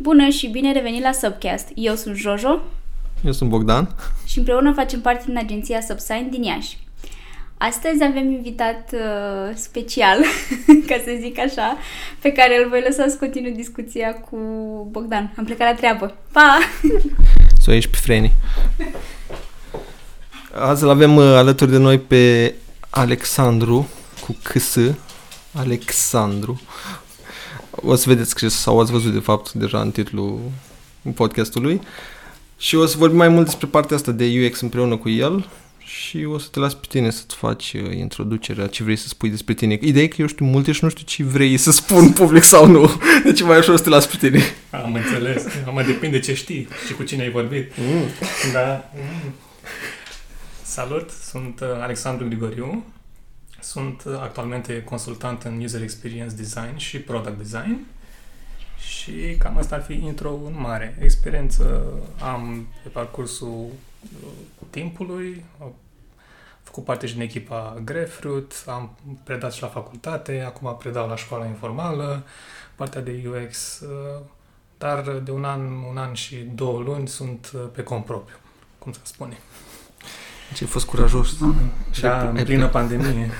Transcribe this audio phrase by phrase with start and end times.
[0.00, 1.68] Bună și bine revenit la Subcast.
[1.74, 2.60] Eu sunt Jojo
[3.24, 3.94] Eu sunt Bogdan.
[4.26, 6.78] și împreună facem parte din agenția Subsign din Iași.
[7.58, 10.18] Astăzi avem invitat uh, special,
[10.88, 11.76] ca să zic așa,
[12.20, 14.36] pe care îl voi lăsa să continui discuția cu
[14.90, 15.34] Bogdan.
[15.36, 16.16] Am plecat la treabă.
[16.32, 16.58] Pa!
[17.62, 18.32] Să o ieși pe freni.
[20.54, 22.54] Azi îl avem uh, alături de noi pe
[22.90, 23.88] Alexandru
[24.26, 24.76] cu CS.
[25.52, 26.60] Alexandru.
[27.82, 30.40] O să vedeți că sau ați văzut de fapt deja în titlul
[31.14, 31.80] podcastului.
[32.58, 35.48] Și o să vorbim mai mult despre partea asta de UX împreună cu el
[35.88, 39.30] și o să te las pe tine să-ți faci uh, introducerea, ce vrei să spui
[39.30, 39.78] despre tine.
[39.80, 42.66] Ideea e că eu știu multe și nu știu ce vrei să spun public sau
[42.66, 42.90] nu.
[43.24, 44.42] Deci e mai ușor să te las pe tine.
[44.70, 45.44] Am înțeles.
[45.72, 47.72] Mă depinde ce știi și cu cine ai vorbit.
[47.78, 48.02] Mm.
[48.52, 48.90] Da.
[48.94, 49.34] Mm.
[50.62, 52.84] Salut, sunt uh, Alexandru Grigoriu.
[53.68, 57.86] Sunt uh, actualmente consultant în User Experience Design și Product Design.
[58.78, 60.96] Și cam asta ar fi intro în mare.
[61.00, 61.84] Experiență
[62.22, 64.28] am pe parcursul uh,
[64.70, 65.74] timpului, am
[66.62, 68.90] făcut parte și din echipa Grefruit, am
[69.24, 72.24] predat și la facultate, acum predau la școala informală,
[72.74, 74.22] partea de UX, uh,
[74.78, 78.36] dar de un an, un an și două luni sunt uh, pe cont propriu,
[78.78, 79.38] cum să spune.
[80.54, 81.36] Ce ai fost curajos.
[81.90, 83.30] Și Da, ai- în plină pandemie.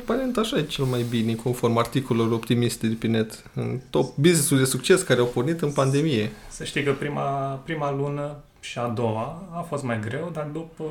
[0.00, 3.42] Aparent așa e cel mai bine, conform articolelor optimiste de pe net.
[3.54, 6.30] În top business de succes care au pornit în pandemie.
[6.50, 7.22] Să știi că prima,
[7.64, 10.84] prima lună și a doua a fost mai greu, dar după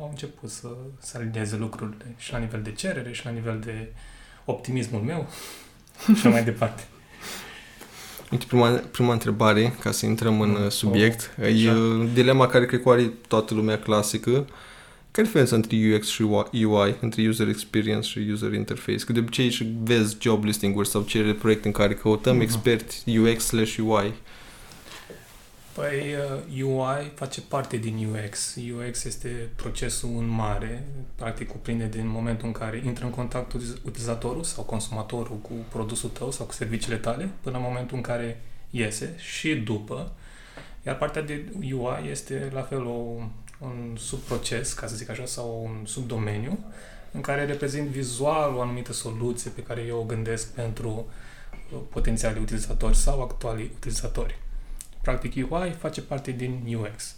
[0.00, 3.92] au început să se alinieze lucrurile și la nivel de cerere și la nivel de
[4.44, 5.26] optimismul meu
[6.14, 6.82] și mai departe.
[8.30, 11.78] Uite, prima, prima întrebare, ca să intrăm în Mm, uh, subiect, oh, e așa.
[11.78, 14.46] uh, dilema care cred că o are toată lumea clasică.
[15.10, 19.04] Care e diferența între UX și UI, între User Experience și User Interface?
[19.04, 22.42] Că de obicei și vezi job listing-uri sau cerere proiecte în care căutăm Mhm.
[22.42, 24.12] experți UX slash UI.
[25.74, 26.14] Păi
[26.58, 28.56] uh, UI face parte din UX.
[28.88, 33.82] UX este procesul în mare, practic cuprinde din momentul în care intră în contact utiz-
[33.84, 38.40] utilizatorul sau consumatorul cu produsul tău sau cu serviciile tale, până în momentul în care
[38.70, 40.12] iese și după.
[40.86, 43.02] Iar partea de UI este la fel o,
[43.60, 46.58] un subproces, ca să zic așa, sau un subdomeniu
[47.12, 51.06] în care reprezint vizual o anumită soluție pe care eu o gândesc pentru
[51.72, 54.38] uh, potențiali utilizatori sau actuali utilizatori.
[55.02, 57.14] Practic UI face parte din UX.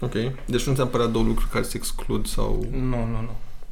[0.00, 0.12] Ok.
[0.46, 2.66] Deci nu neapărat două lucruri care se exclud sau...
[2.70, 3.30] Nu, nu, nu.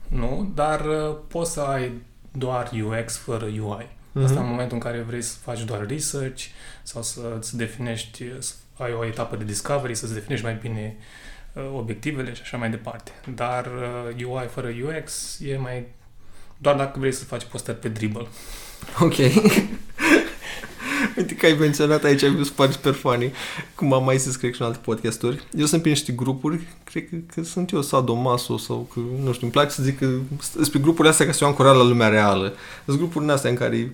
[0.08, 1.92] Nu, dar uh, poți să ai
[2.32, 3.96] doar UX fără UI.
[4.22, 4.48] Asta în Mhm.
[4.50, 6.42] momentul în care vrei să faci doar research
[6.82, 11.04] sau să-ți definești, să ai o etapă de discovery, să-ți definești mai bine uh,
[11.74, 13.10] obiectivele și așa mai departe.
[13.34, 13.66] Dar
[14.16, 15.84] uh, UI fără UX e mai...
[16.58, 18.26] Doar dacă vrei să faci postări pe Dribble.
[19.00, 19.14] Ok.
[21.16, 23.32] Uite că ai menționat aici, mi se pare super funny,
[23.74, 25.46] cum am mai zis, cred că și în alte podcasturi.
[25.56, 29.42] Eu sunt pe niște grupuri, cred că, că sunt eu sadomaso sau că, nu știu,
[29.42, 30.08] îmi place să zic că
[30.40, 32.54] sunt pe grupurile astea ca să eu ancorat la lumea reală.
[32.84, 33.90] Sunt grupurile astea în care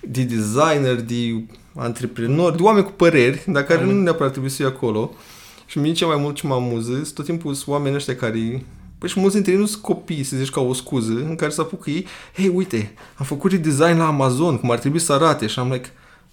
[0.00, 1.42] de designer, de
[1.74, 5.14] antreprenori, de oameni cu păreri, dar care Am nu neapărat trebuie să fie acolo.
[5.70, 8.64] Și mie ce mai mult ce mă amuză, sunt tot timpul sunt oamenii ăștia care
[8.98, 11.50] Păi și mulți dintre ei nu sunt copii, să zici ca o scuză, în care
[11.50, 15.46] să apucă ei, hei, uite, am făcut redesign la Amazon, cum ar trebui să arate.
[15.46, 15.88] Și am like,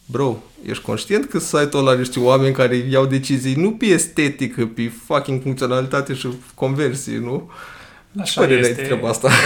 [0.06, 4.66] bro, ești conștient că site-ul ăla are niște oameni care iau decizii nu pe estetică,
[4.66, 7.52] pe fucking funcționalitate și conversie, nu?
[8.24, 9.30] Ce părere ai de treaba asta?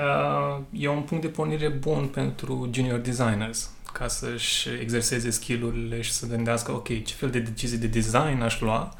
[0.00, 6.12] Uh, e un punct de pornire bun pentru junior designers ca să-și exerseze skill-urile și
[6.12, 8.94] să gândească, ok, ce fel de decizii de design aș lua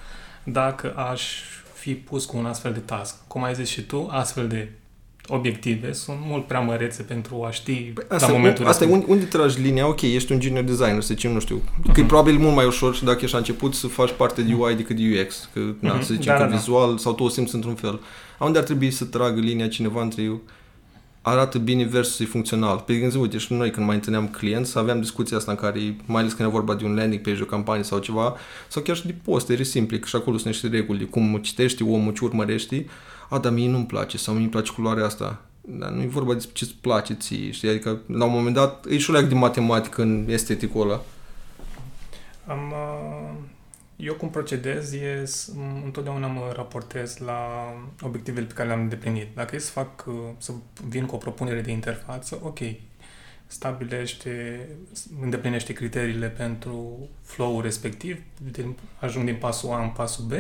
[0.45, 1.23] dacă aș
[1.75, 3.15] fi pus cu un astfel de task.
[3.27, 4.69] Cum ai zis și tu, astfel de
[5.27, 9.09] obiective sunt mult prea mărețe pentru a ști Păi la Asta, momentul asta e respectiv.
[9.11, 11.99] unde, unde tragi linia, ok, ești un junior designer, să zicem, nu știu, că e
[11.99, 12.07] Mhm.
[12.07, 14.97] probabil mult mai ușor și dacă ești la început să faci parte de UI decât
[14.97, 16.03] de UX, că, na, Mhm.
[16.03, 16.57] să zicem Da, că da, da.
[16.57, 18.01] vizual sau tu o simți într-un fel.
[18.39, 20.41] Unde ar trebui să tragă linia cineva între eu?
[21.23, 22.79] Arată bine versus e funcțional.
[22.79, 26.21] Pe exemplu, uite, și noi când mai întâlneam clienți, aveam discuția asta în care, mai
[26.21, 28.37] ales când e vorba de un landing page, o campanie sau ceva,
[28.69, 31.83] sau chiar și de postere simple, că și acolo sunt niște reguli de cum citești
[31.83, 32.85] omul, ce urmărești,
[33.29, 35.43] a, dar mie nu-mi place sau mie îmi place culoarea asta.
[35.61, 37.69] Dar nu e vorba despre ce-ți place ție, știi?
[37.69, 41.01] Adică, la un moment dat, e și o leac de matematică în esteticul ăla.
[42.47, 43.30] Am, uh,
[44.01, 49.27] eu cum procedez e s- m- întotdeauna mă raportez la obiectivele pe care le-am îndeplinit.
[49.35, 50.53] Dacă e să fac, uh, să
[50.89, 52.59] vin cu o propunere de interfață, ok,
[53.47, 54.67] stabilește,
[55.21, 60.33] îndeplinește criteriile pentru flow-ul respectiv, din, ajung din pasul A în pasul B,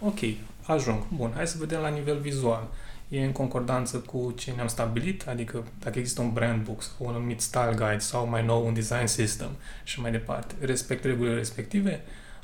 [0.00, 0.18] ok,
[0.66, 2.68] ajung, bun, hai să vedem la nivel vizual.
[3.08, 7.14] e în concordanță cu ce ne-am stabilit, adică dacă există un brand book sau un
[7.14, 9.48] anumit style guide sau mai nou un design system
[9.84, 12.00] și mai departe, respect regulile respective,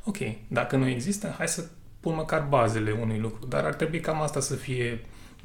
[0.07, 0.17] ok,
[0.49, 1.65] dacă nu există, hai să
[2.01, 5.01] pun măcar bazele unui lucru, dar ar trebui cam asta să fie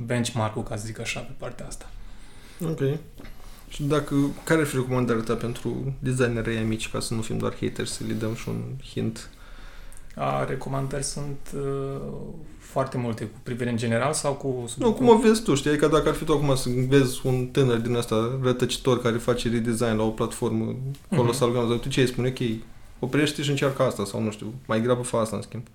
[0.06, 1.90] benchmark-ul, ca să zic așa, pe partea asta.
[2.66, 2.80] Ok.
[3.68, 7.56] Și dacă, care ar fi recomandarea ta pentru designerii mici, ca să nu fim doar
[7.60, 8.62] haters, să le dăm și un
[8.94, 9.30] hint?
[10.16, 12.02] A, recomandări sunt uh,
[12.58, 14.66] foarte multe, cu privire în general sau cu...
[14.78, 15.78] Nu, cum o vezi tu, știi?
[15.78, 19.50] Că dacă ar fi tu acum să vezi un tânăr din ăsta rătăcitor care face
[19.50, 20.76] redesign la o platformă
[21.16, 21.82] colosal, uh-huh.
[21.82, 22.28] tu ce îi spune?
[22.28, 22.40] Ok,
[23.04, 25.68] oprește și încearcă asta sau nu știu, mai grabă fă asta în schimb.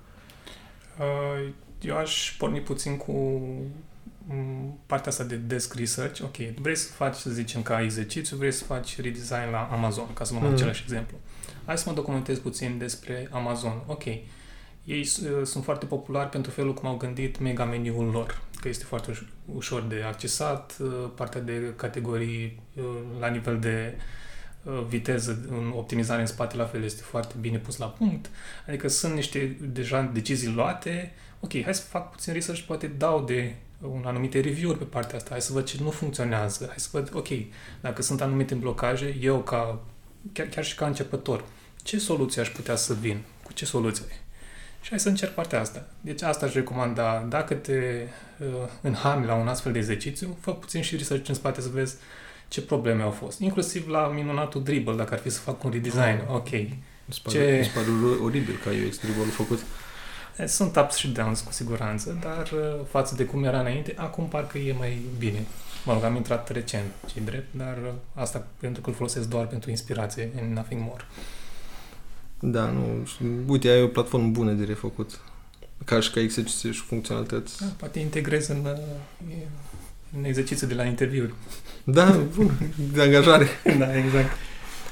[0.99, 1.49] Uh,
[1.81, 3.13] eu aș porni puțin cu
[4.27, 6.21] mm, partea asta de desk research.
[6.23, 10.25] Ok, vrei să faci, să zicem, ca exercițiu, vrei să faci redesign la Amazon, ca
[10.25, 10.53] să luăm mm.
[10.53, 11.17] același exemplu.
[11.65, 13.83] Hai să mă documentez puțin despre Amazon.
[13.87, 14.05] Ok,
[14.85, 18.85] ei uh, sunt foarte populari pentru felul cum au gândit mega meniul lor, că este
[18.85, 19.19] foarte
[19.55, 22.85] ușor de accesat, uh, partea de categorii uh,
[23.21, 23.95] la nivel de
[24.89, 28.31] viteză în optimizare în spate la fel este foarte bine pus la punct,
[28.67, 33.55] adică sunt niște deja decizii luate, ok, hai să fac puțin research, poate dau de
[33.81, 37.11] un anumite review-uri pe partea asta, hai să văd ce nu funcționează, hai să văd,
[37.15, 37.29] ok,
[37.81, 39.83] dacă sunt anumite blocaje, eu ca,
[40.33, 41.45] chiar, chiar și ca începător,
[41.83, 43.23] ce soluție aș putea să vin?
[43.43, 44.05] Cu ce soluție?
[44.81, 45.87] Și hai să încerc partea asta.
[46.01, 47.27] Deci asta aș recomanda.
[47.29, 48.07] Dacă te
[48.39, 48.47] uh,
[48.81, 51.95] înhami la un astfel de exercițiu, fă puțin și research în spate să vezi
[52.49, 53.39] ce probleme au fost.
[53.41, 56.23] Inclusiv la minunatul dribble, dacă ar fi să fac un redesign.
[56.29, 56.35] Oh.
[56.35, 56.51] Ok.
[56.51, 57.61] Mi pare, ce...
[57.61, 57.87] mi pare
[58.23, 59.59] oribil ca UX dribble făcut.
[60.47, 64.59] Sunt ups și downs cu siguranță, dar uh, față de cum era înainte, acum parcă
[64.59, 65.47] e mai bine.
[65.85, 69.47] Mă rog, am intrat recent, ce drept, dar uh, asta pentru că îl folosesc doar
[69.47, 71.05] pentru inspirație and nothing more.
[72.41, 73.09] Da, nu.
[73.47, 75.21] Uite, ai o platformă bună de refăcut.
[75.85, 77.61] Ca și ca exerciții și funcționalități.
[77.61, 78.79] Da, poate integrezi în, uh,
[80.19, 81.35] în exercițiul de la interviuri.
[81.85, 82.51] Da, bun.
[82.93, 83.47] De angajare.
[83.79, 84.31] da, exact.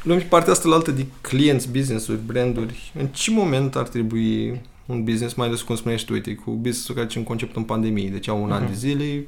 [0.03, 2.93] Luăm și partea asta la altă de clienți, business-uri, branduri.
[2.99, 6.51] În ce moment ar trebui un business, mai ales cum spuneai și tu, uite, cu
[6.51, 8.53] business-ul care ce în concept în pandemie, deci au un uh-huh.
[8.53, 8.79] an de mhm.
[8.79, 9.27] zile,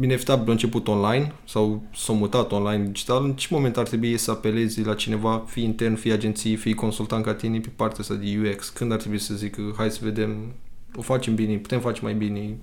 [0.00, 4.30] inevitabil a început online sau s-a mutat online digital, în ce moment ar trebui să
[4.30, 8.50] apelezi la cineva, fie intern, fie agenție, fie consultant ca tine pe partea asta de
[8.50, 8.68] UX?
[8.68, 10.52] Când ar trebui să zic hai să vedem,
[10.94, 12.56] o facem bine, putem face mai bine?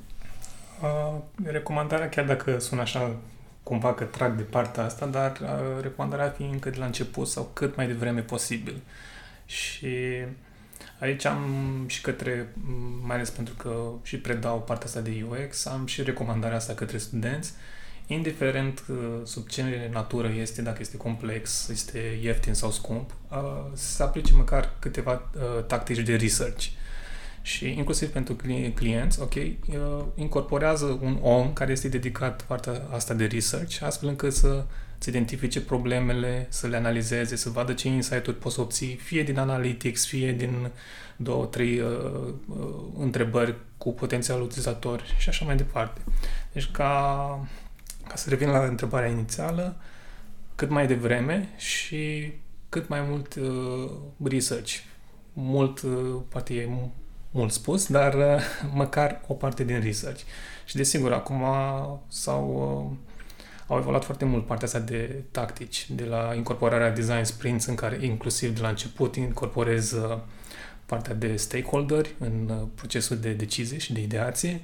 [0.81, 3.15] Uh, recomandarea, chiar dacă sună așa
[3.63, 7.27] cumva că trag de partea asta, dar uh, recomandarea ar fi încă de la început
[7.27, 8.81] sau cât mai devreme posibil.
[9.45, 9.87] Și
[11.01, 12.53] Aici am și către,
[13.01, 16.97] mai ales pentru că și predau partea asta de UX, am și recomandarea asta către
[16.97, 17.53] studenți,
[18.07, 23.37] indiferent uh, sub ce natură este, dacă este complex, este ieftin sau scump, uh,
[23.73, 26.65] să aplice măcar câteva uh, tactici de research.
[27.41, 28.35] Și inclusiv pentru
[28.73, 29.33] clienți, ok,
[30.15, 34.65] incorporează un om care este dedicat partea asta de research, astfel încât să
[35.01, 40.07] să identifice problemele, să le analizeze, să vadă ce insight-uri poți obții, fie din analytics,
[40.07, 40.71] fie din
[41.15, 42.67] două, trei uh, uh,
[42.97, 46.01] întrebări cu potențial utilizator și așa mai departe.
[46.51, 46.93] Deci ca,
[48.07, 49.75] ca să revin la întrebarea inițială,
[50.55, 52.33] cât mai devreme și
[52.69, 53.91] cât mai mult uh,
[54.23, 54.73] research.
[55.33, 56.65] Mult, uh, poate e
[57.31, 58.41] mult spus, dar uh,
[58.73, 60.21] măcar o parte din research.
[60.65, 61.43] Și desigur, acum
[62.07, 63.09] s-au uh,
[63.71, 67.97] au evoluat foarte mult partea asta de tactici, de la incorporarea design sprints în care
[68.01, 70.17] inclusiv de la început incorporez uh,
[70.85, 74.61] partea de stakeholder în uh, procesul de decizie și de ideație,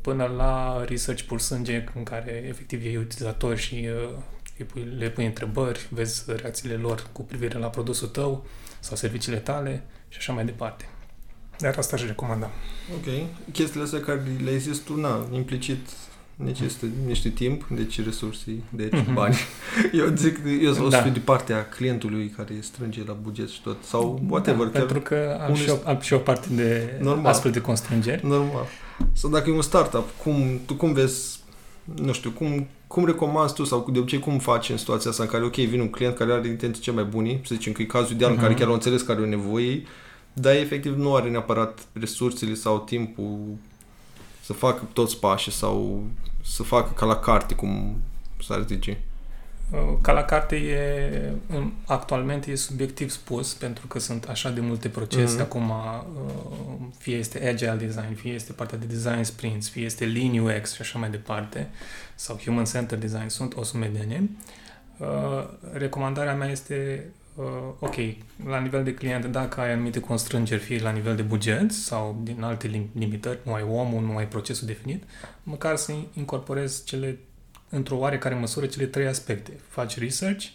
[0.00, 3.88] până la research pur sânge în care efectiv e utilizator și
[4.66, 8.46] uh, le pui întrebări, vezi reacțiile lor cu privire la produsul tău
[8.80, 10.88] sau serviciile tale și așa mai departe.
[11.58, 12.50] Dar asta aș recomanda.
[12.94, 13.26] Ok.
[13.52, 15.78] Chestiile astea care le-ai zis tu, na, implicit
[16.44, 19.12] necesită niște timp, deci resurse, deci mm-hmm.
[19.12, 19.36] bani.
[20.00, 21.00] Eu zic, eu o să da.
[21.00, 24.66] fiu de partea clientului care strânge la buget și tot, sau da, whatever.
[24.66, 27.26] Da, pentru că am, și o, am și o parte de normal.
[27.26, 28.26] astfel de constrângeri.
[28.26, 28.66] Normal.
[29.12, 31.38] Sau dacă e un startup, cum, tu cum vezi,
[31.84, 35.28] nu știu, cum, cum recomanzi tu sau de obicei cum faci în situația asta în
[35.28, 37.84] care, ok, vine un client care are intenții cele mai bune, să zicem că e
[37.84, 38.34] cazul ideal mm-hmm.
[38.34, 38.60] în care mhm.
[38.60, 39.82] chiar o înțeles care are o nevoie,
[40.40, 43.38] dar efectiv nu are neapărat resursele sau timpul
[44.42, 46.04] să facă toți pașii sau
[46.44, 48.00] să facă ca la carte, cum
[48.42, 48.98] s-ar zice?
[49.70, 51.32] Uh, ca la carte e,
[51.86, 55.42] actualmente e subiectiv spus, pentru că sunt așa de multe procese mm-hmm.
[55.42, 60.38] acum, uh, fie este agile design, fie este partea de design sprints, fie este lean
[60.38, 61.70] UX și așa mai departe,
[62.14, 64.30] sau human centered design, sunt o sumedenie.
[64.98, 67.27] Uh, recomandarea mea este uh,
[67.78, 67.94] ok,
[68.46, 72.42] la nivel de client, dacă ai anumite constrângeri, fie la nivel de buget sau din
[72.42, 75.02] alte lim- limitări, nu ai omul, nu ai procesul definit,
[75.42, 77.18] măcar să incorporezi cele,
[77.68, 79.52] într-o oarecare măsură, cele trei aspecte.
[79.68, 80.46] Faci research,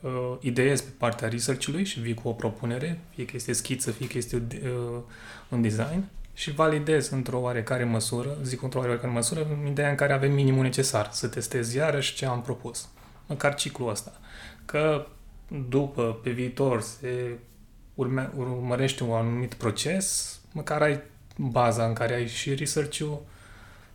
[0.00, 4.06] uh, ideezi pe partea research-ului și vii cu o propunere, fie că este schiță, fie
[4.06, 5.00] că este uh,
[5.48, 6.04] un design,
[6.34, 10.62] și validezi într-o oarecare măsură, zic într-o oarecare măsură, în ideea în care avem minimul
[10.62, 12.88] necesar, să testezi iarăși ce am propus.
[13.26, 14.12] Măcar ciclul ăsta.
[14.64, 15.06] Că
[15.68, 17.38] după, pe viitor, se
[17.94, 21.00] urme, urmărește un anumit proces, măcar ai
[21.36, 23.22] baza în care ai și research-ul,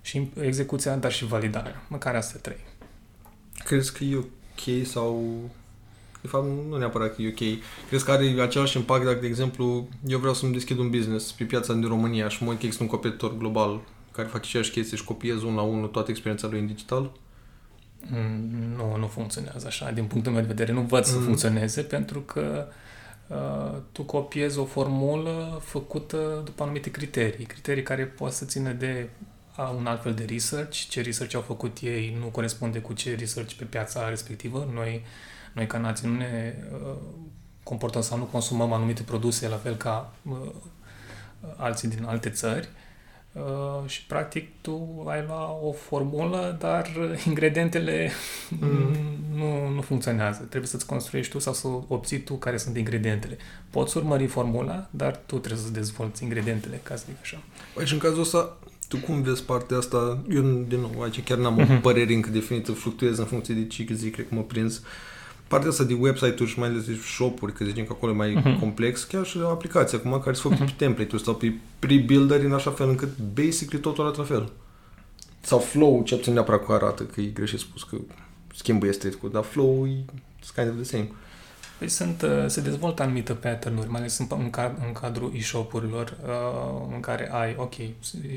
[0.02, 1.86] și execuția, dar și validarea.
[1.88, 2.60] Măcar astea trei.
[3.64, 5.40] Crezi că e ok sau...
[6.22, 7.60] De fapt, nu neapărat că e ok.
[7.88, 11.44] Crezi că are același impact dacă, de exemplu, eu vreau să-mi deschid un business pe
[11.44, 14.98] piața din România și mă uit că există un competitor global care face aceeași chestie
[14.98, 17.12] și copiez unul la unul toată experiența lui în digital?
[18.01, 19.92] Mm, nu, nu funcționează așa.
[19.92, 21.24] Din punctul meu de vedere, nu văd să mm.
[21.24, 22.68] funcționeze pentru că
[23.27, 27.46] uh, tu copiezi o formulă făcută după anumite criterii.
[27.46, 29.10] Criterii care pot să țină de
[29.56, 30.77] a un alt fel de research.
[30.89, 34.70] Ce research au făcut ei nu corespunde cu ce research pe piața respectivă.
[34.74, 35.06] Noi,
[35.54, 36.96] noi ca nație nu ne uh,
[37.63, 40.38] comportăm sau nu consumăm anumite produse la fel ca uh,
[41.56, 42.68] alții din alte țări.
[42.68, 42.87] Uh, Uh,
[43.86, 46.89] și practic tu ai lua o formulă, dar
[47.27, 48.12] ingredientele
[48.50, 48.96] mm.
[49.36, 50.39] nu, nu funcționează.
[50.50, 53.38] Trebuie să-ți construiești tu sau să obții tu care sunt ingredientele.
[53.70, 57.38] Poți urmări formula, dar tu trebuie să dezvolți ingredientele, ca să zic așa.
[57.74, 60.24] Păi și în cazul ăsta, tu cum vezi partea asta?
[60.29, 61.77] Eu, din nou, aici chiar n-am mm-hmm.
[61.77, 64.77] o părere încă definită, fluctuez în funcție de ce zic, cred că mă prins.
[64.77, 64.86] Uh,
[65.48, 68.36] partea asta de website-uri și mai ales de shop-uri, că zicem că acolo e mai
[68.36, 68.60] uh-huh.
[68.60, 70.77] complex, chiar și aplicații acum care sunt făcute uh-huh.
[70.77, 74.51] pe template-uri sau pe pre-builder în așa fel încât basically totul arată la fel.
[75.42, 77.98] Sau flow, ce puțin neapărat cu arată, că e greșit spus că
[78.56, 80.06] schimbă esteticul, dar flow e
[80.56, 81.12] kind of the same.
[81.77, 86.17] Păi sunt, uh, se dezvoltă anumite pattern-uri, mai ales în, în, cad, în cadrul e-shop-urilor,
[86.25, 87.74] uh, în care ai, ok,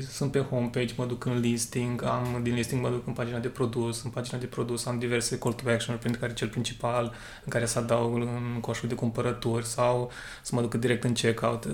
[0.09, 3.47] sunt pe homepage, mă duc în listing, am din listing mă duc în pagina de
[3.47, 7.49] produs, în pagina de produs am diverse call to action printre care cel principal, în
[7.49, 11.65] care să adaug în coșul de cumpărături sau să mă duc direct în checkout.
[11.65, 11.71] Uh,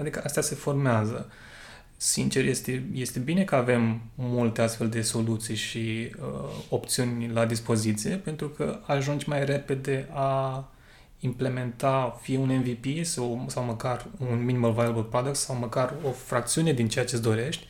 [0.00, 1.30] adică astea se formează.
[1.96, 6.26] Sincer, este, este bine că avem multe astfel de soluții și uh,
[6.68, 10.68] opțiuni la dispoziție, pentru că ajungi mai repede a
[11.20, 16.72] implementa fie un MVP sau, sau măcar un minimal viable product sau măcar o fracțiune
[16.72, 17.66] din ceea ce îți dorești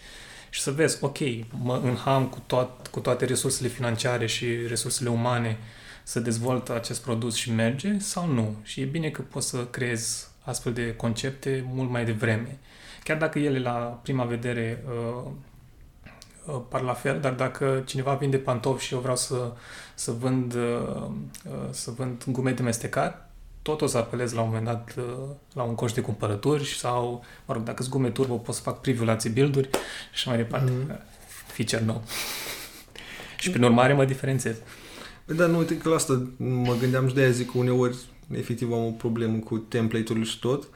[0.50, 1.18] și să vezi, ok,
[1.62, 5.58] mă înham cu, toat, cu toate resursele financiare și resursele umane
[6.02, 8.56] să dezvolt acest produs și merge sau nu.
[8.62, 12.58] Și e bine că poți să creezi astfel de concepte mult mai devreme.
[13.04, 15.30] Chiar dacă ele la prima vedere uh,
[16.46, 19.52] uh, par la fel, dar dacă cineva vinde pantofi și eu vreau să,
[19.94, 21.06] să vând, uh,
[21.44, 23.27] uh, să vând gume de mestecat,
[23.62, 25.04] tot o să apelez la un moment dat uh,
[25.52, 29.04] la un coș de cumpărături sau, mă rog, dacă zgume turbo, pot să fac preview
[29.04, 29.68] la build-uri
[30.12, 30.70] și mai departe.
[30.70, 30.98] Mm.
[31.46, 32.02] Feature nou.
[33.40, 34.56] și prin urmare mă diferențiez.
[35.24, 37.96] Păi da, nu, uite că la asta mă gândeam și de aia zic că uneori
[38.34, 40.68] efectiv am o problemă cu template-urile și tot.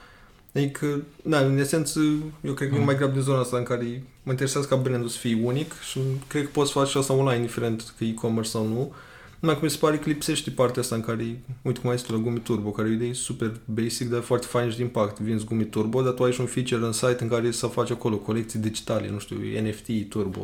[0.54, 2.00] Adică, da, în esență,
[2.40, 2.80] eu cred că mm.
[2.80, 5.80] e mai grab de zona asta în care mă interesează ca brandul să fie unic
[5.80, 8.94] și cred că poți face asta online, indiferent că e-commerce sau nu.
[9.42, 12.08] Numai că mi se pare că lipsește partea asta în care, uite cum ai zis
[12.08, 15.18] la gumi turbo, care e o idee super basic, dar foarte fain și de impact.
[15.18, 17.90] Vinzi gumi turbo, dar tu ai și un feature în site în care să faci
[17.90, 20.40] acolo colecții digitale, nu știu, NFT, turbo,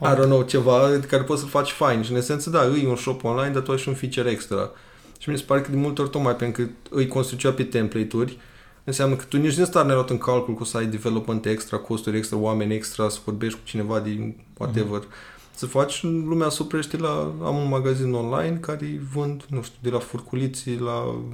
[0.00, 2.02] I don't know, ceva care poți să faci fain.
[2.02, 4.70] Și în esență, da, e un shop online, dar tu ai și un feature extra.
[5.18, 8.38] Și mi se pare că de multe ori, tocmai pentru că îi construcea pe template-uri,
[8.84, 11.46] înseamnă că tu nici din start n-ai luat în calcul că o să ai development
[11.46, 15.00] extra, costuri extra, oameni extra, să vorbești cu cineva din whatever.
[15.00, 17.34] Mm-hmm să faci, lumea se oprește la...
[17.42, 21.24] Am un magazin online care vând, nu știu, de la furculiții la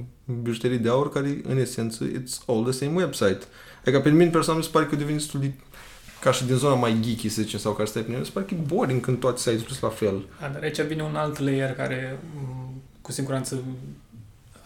[0.41, 3.39] bijuterii de aur, care în esență it's all the same website.
[3.81, 5.51] Adică pe mine personal mi se pare că devine destul de
[6.19, 8.31] ca și din zona mai geeky, să zicem, sau care stai pe mine, mi se
[8.31, 10.25] pare că e boring când toate site sunt la fel.
[10.39, 13.63] Da, dar aici vine un alt layer care mm, cu siguranță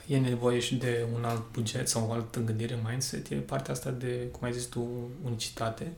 [0.08, 3.90] e nevoie și de un alt buget sau o altă gândire, mindset, e partea asta
[3.90, 4.88] de, cum ai zis tu,
[5.26, 5.92] unicitate.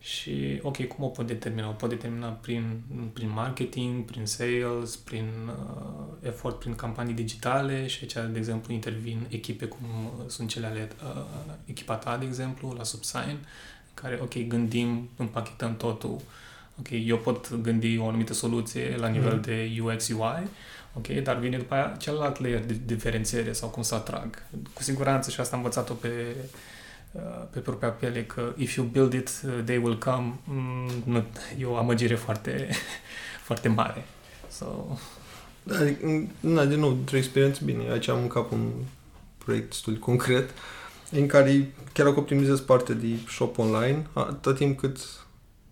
[0.00, 1.68] Și, ok, cum o pot determina?
[1.68, 7.98] O pot determina prin, prin marketing, prin sales, prin uh, efort, prin campanii digitale și
[8.02, 9.78] aici, de exemplu, intervin echipe cum
[10.26, 11.24] sunt cele ale uh,
[11.64, 13.36] echipa ta, de exemplu, la Subsign,
[13.94, 16.20] care, ok, gândim, împachetăm totul.
[16.78, 19.40] Ok, eu pot gândi o anumită soluție la nivel mm.
[19.40, 20.48] de UX, UI,
[20.94, 24.42] ok, dar vine după aia celălalt layer de diferențiere sau cum să atrag.
[24.72, 26.77] Cu siguranță și asta am învățat-o pe Uh,
[27.50, 31.24] pe propria piele că if you build it, uh, they will come, mm, nu,
[31.58, 32.68] e o amăgire foarte,
[33.46, 34.04] foarte mare.
[34.50, 34.66] So...
[35.62, 37.90] Da, adică, da, din nou, într-o experiență bine.
[37.90, 38.70] Aici am în cap un
[39.38, 40.50] proiect destul de concret,
[41.10, 44.98] în care chiar dacă optimizezi partea de shop online, atât timp cât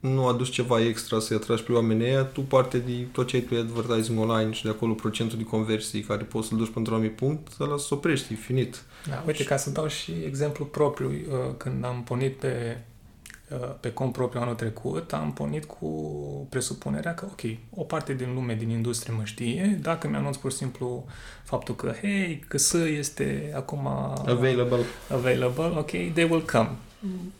[0.00, 3.42] nu aduci ceva extra să-i atragi pe oamenii aia, tu parte de tot ce ai
[3.42, 6.98] pe advertising online și de acolo procentul de conversii care poți să-l duci pentru un
[6.98, 8.84] anumit punct, ăla să oprești, e finit.
[9.08, 12.78] Da, uite, ca să dau și exemplu propriu, uh, când am pornit pe
[13.50, 15.86] Uh, pe cont propriu anul trecut, am pornit cu
[16.50, 17.40] presupunerea că, ok,
[17.74, 21.04] o parte din lume, din industrie mă știe, dacă mi-anunț pur și simplu
[21.44, 23.86] faptul că, hey, că să este acum
[24.26, 26.70] available, available ok, they will come.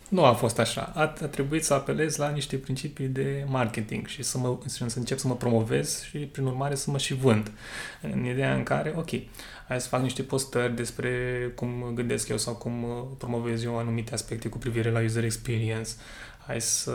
[0.09, 0.93] Nu a fost așa.
[0.95, 5.19] A, a trebuit să apelez la niște principii de marketing și să, mă, să încep
[5.19, 7.51] să mă promovez și, prin urmare, să mă și vând.
[8.03, 9.11] În ideea în care, ok,
[9.69, 11.11] hai să fac niște postări despre
[11.55, 15.91] cum gândesc eu sau cum uh, promovez eu anumite aspecte cu privire la user experience,
[16.47, 16.93] hai să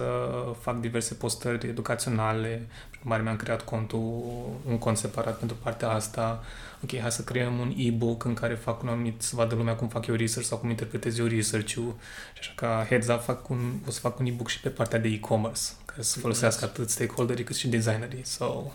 [0.62, 4.24] fac diverse postări educaționale, prin urmare mi-am creat contul,
[4.67, 6.43] un cont separat pentru partea asta,
[6.84, 9.88] ok, hai să creăm un e-book în care fac un anumit, să vadă lumea cum
[9.88, 11.96] fac eu research sau cum interpretez eu research-ul.
[12.34, 15.00] Și așa ca heads up fac un, o să fac un e-book și pe partea
[15.00, 18.72] de e-commerce, care să folosească atât stakeholderii cât și designerii, so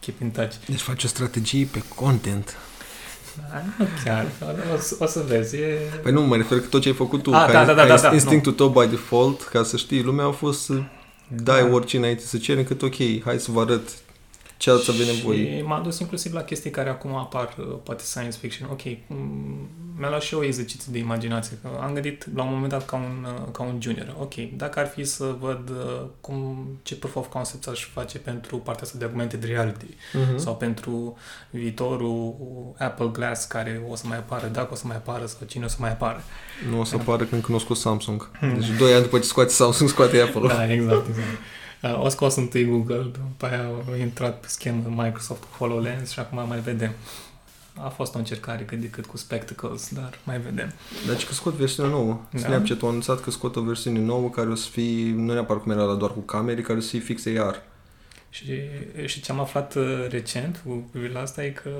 [0.00, 0.54] keep in touch.
[0.66, 2.56] Deci faci o strategie pe content.
[3.36, 4.26] Da, nu chiar,
[4.74, 5.56] o, să, o să vezi.
[5.56, 5.78] E...
[6.02, 7.94] Păi nu, mă refer că tot ce ai făcut tu, ah, ca, da, da, da,
[7.94, 8.56] ca da, instinctul nu.
[8.56, 10.74] tău by default, ca să știi, lumea a fost să
[11.28, 11.74] dai da.
[11.74, 13.88] orice înainte să ceri, încât ok, hai să vă arăt
[14.56, 15.56] ce ați avea nevoie.
[15.56, 18.68] Și m-am dus inclusiv la chestii care acum apar, uh, poate science fiction.
[18.70, 18.82] Ok,
[19.98, 21.58] mi-a luat și eu exerciții de imaginație.
[21.62, 24.16] Că am gândit la un moment dat ca un, uh, ca un junior.
[24.20, 28.56] Ok, dacă ar fi să văd uh, cum, ce proof of concept aș face pentru
[28.56, 30.36] partea asta de augmented reality uh-huh.
[30.36, 31.16] sau pentru
[31.50, 32.34] viitorul
[32.78, 35.68] Apple Glass care o să mai apară, dacă o să mai apară sau cine o
[35.68, 36.22] să mai apară.
[36.70, 38.30] Nu o să apară când cunosc Samsung.
[38.40, 40.46] Deci doi ani după ce scoate Samsung, scoate Apple.
[40.46, 41.26] Da, exact, exact.
[41.94, 46.18] Uh, o scos întâi Google, după aia a intrat pe schemă Microsoft cu HoloLens și
[46.18, 46.92] acum mai vedem.
[47.74, 50.72] A fost o încercare cât de cât cu Spectacles, dar mai vedem.
[51.06, 52.20] Deci că scot versiunea nouă.
[52.30, 52.38] Da.
[52.38, 55.72] Snapchat a anunțat că scot o versiune nouă care o să fie, nu neapărat cum
[55.72, 57.62] era la doar cu camere, care o să fie fix AR.
[58.30, 58.44] Și,
[59.04, 61.70] și ce am aflat uh, recent cu privire la asta e că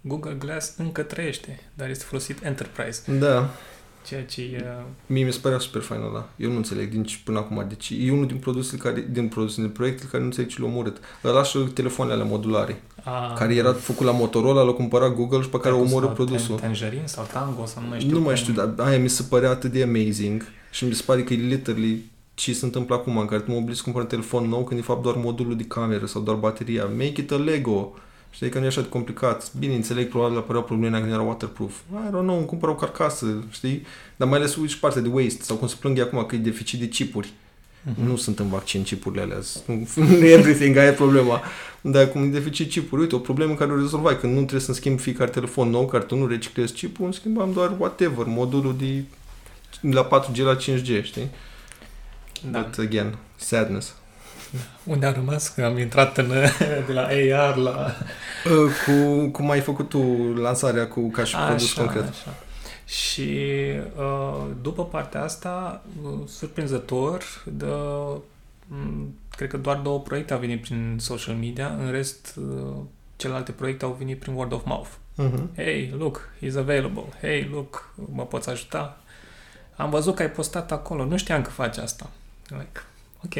[0.00, 3.18] Google Glass încă trăiește, dar este folosit Enterprise.
[3.18, 3.50] Da.
[4.06, 4.64] Ceea ce e...
[5.06, 6.28] Mie mi se părea super fain ăla.
[6.36, 7.64] Eu nu înțeleg din ce până acum.
[7.68, 10.66] Deci e unul din produsele care, din produsele, din proiectele care nu înțeleg ce l-a
[10.66, 10.96] omorât.
[11.24, 12.82] Ăla și telefoanele modulare.
[13.04, 16.58] A, care era făcut la Motorola, l-a cumpărat Google și pe care omoră produsul.
[16.58, 18.12] Tangerine sau Tango sau nu mai știu.
[18.12, 21.22] Nu mai știu, dar aia mi se părea atât de amazing și mi se pare
[21.22, 22.02] că e literally
[22.34, 24.80] ce se întâmplă acum, în care tu mă obligi să cumpăr un telefon nou când
[24.80, 26.84] e fapt doar modulul de cameră sau doar bateria.
[26.84, 27.94] Make it a Lego.
[28.34, 29.52] Știi că nu e așa de complicat.
[29.58, 31.74] Bine, înțeleg, probabil apăreau probleme când era waterproof.
[31.92, 33.86] I don't know, îmi cumpăr o carcasă, știi?
[34.16, 36.38] Dar mai ales uite și partea de waste sau cum se plâng acum că e
[36.38, 37.26] deficit de chipuri.
[37.28, 38.04] Uh-huh.
[38.04, 39.38] Nu sunt în vaccin chipurile alea.
[40.36, 41.42] Everything, aia e problema.
[41.80, 44.76] Dar cum e deficit chipuri, uite, o problemă care o rezolvai, când nu trebuie să-mi
[44.76, 49.04] schimb fiecare telefon nou, care tu nu reciclezi chipul, îmi schimbam doar whatever, modulul de
[49.80, 51.30] la 4G la 5G, știi?
[52.50, 52.60] Da.
[52.60, 53.94] But again, sadness.
[54.84, 55.48] Unde am rămas?
[55.48, 56.28] Că am intrat în,
[56.86, 57.96] de la AR la...
[58.44, 59.98] Uh, cu, cum ai făcut tu
[60.36, 62.08] lansarea cu ca și produs concret.
[62.08, 62.34] Așa.
[62.86, 63.38] Și
[63.96, 67.66] uh, după partea asta, uh, surprinzător, de,
[68.66, 72.38] mm, cred că doar două proiecte au venit prin social media, în rest
[73.16, 74.88] celelalte proiecte au venit prin word of mouth.
[75.18, 75.56] Uh-huh.
[75.56, 77.04] Hey, look, he's available.
[77.20, 78.98] Hey, look, mă poți ajuta?
[79.76, 82.10] Am văzut că ai postat acolo, nu știam că faci asta.
[82.48, 82.80] Like,
[83.24, 83.32] ok,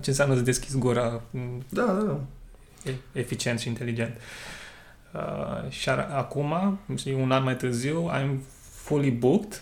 [0.00, 1.20] ce înseamnă să deschizi gura
[1.68, 2.20] da, da, da.
[3.12, 4.16] Eficient și inteligent.
[5.12, 6.78] Uh, și acum,
[7.16, 8.36] un an mai târziu, I'm
[8.84, 9.60] fully booked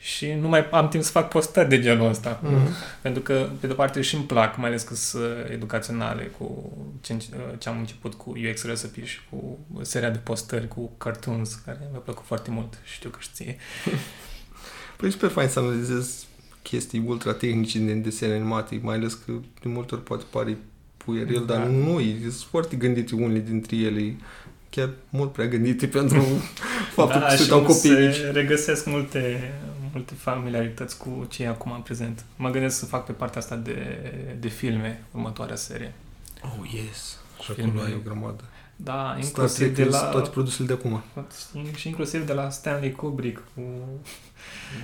[0.00, 2.40] și nu mai am timp să fac postări de genul ăsta.
[2.40, 3.00] Mm-hmm.
[3.00, 7.16] Pentru că, pe de-o parte, și îmi plac, mai ales că sunt educaționale cu ce,
[7.58, 12.00] ce am început cu UX Recipe și cu seria de postări cu cartoons, care mi-a
[12.00, 12.78] plăcut foarte mult.
[12.84, 13.56] Știu că știe.
[14.96, 16.26] păi super fain să analizezi
[16.62, 20.58] chestii ultra tehnice din desene animate, mai ales că de multe ori poate pare
[21.08, 21.54] puieril, da.
[21.54, 24.16] dar nu, sunt foarte gândite unele dintre ele,
[24.70, 26.22] chiar mult prea gândite pentru
[26.96, 28.32] faptul da, că se dau copii se mici.
[28.32, 29.52] regăsesc multe,
[29.92, 32.24] multe familiarități cu ce e acum în prezent.
[32.36, 33.76] Mă gândesc să fac pe partea asta de,
[34.40, 35.92] de filme următoarea serie.
[36.42, 37.18] Oh, yes!
[37.42, 38.44] Și acolo ai o grămadă.
[38.76, 39.98] Da, inclusiv de la...
[39.98, 41.02] toate produsele de acum.
[41.74, 43.62] Și inclusiv de la Stanley Kubrick cu,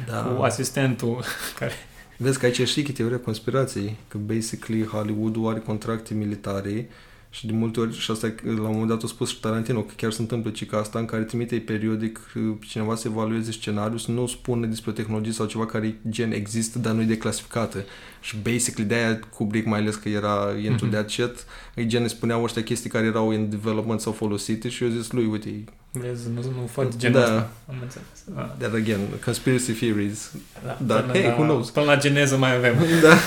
[0.06, 0.22] da.
[0.22, 1.24] cu asistentul
[1.58, 1.72] care...
[2.16, 6.88] Vezi că aici știi că teoria conspirației, că basically Hollywood are contracte militare
[7.34, 9.92] Și de multe ori, și asta la un moment dat a spus și Tarantino, că
[9.96, 14.10] chiar se întâmplă cica asta în care trimite periodic uh, cineva să evalueze scenariul, să
[14.10, 17.84] nu spună despre o tehnologie sau ceva care gen există, dar nu e declasificată.
[18.20, 20.90] Și basically de-aia Kubrick, mai ales că era into mm-hmm.
[20.90, 24.90] that shit, îi gen spuneau ăștia chestii care erau in development sau folosite și eu
[24.90, 27.26] zis lui, uite, Vezi, nu, nu faci genul Da.
[27.26, 27.50] ăsta.
[27.68, 28.24] Am înțeles.
[28.34, 28.46] Ah.
[28.58, 30.32] That again, conspiracy theories.
[30.64, 31.70] Da, Dar, până hey, la, who knows?
[31.70, 32.74] Până la geneză mai avem.
[33.02, 33.14] da.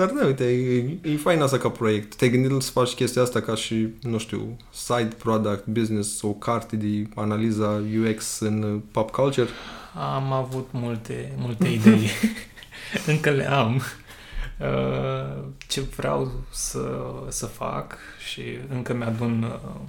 [0.00, 2.14] Dar da, uite, e, e fain asta ca proiect.
[2.14, 6.76] Te-ai gândit să faci chestia asta ca și, nu știu, side product, business, o carte
[6.76, 9.48] de analiza UX în uh, pop culture?
[10.14, 12.10] Am avut multe, multe idei.
[13.12, 13.82] Încă le am.
[14.58, 17.98] Uh, Ce vreau să, să fac
[18.30, 19.80] și încă mi-adun uh,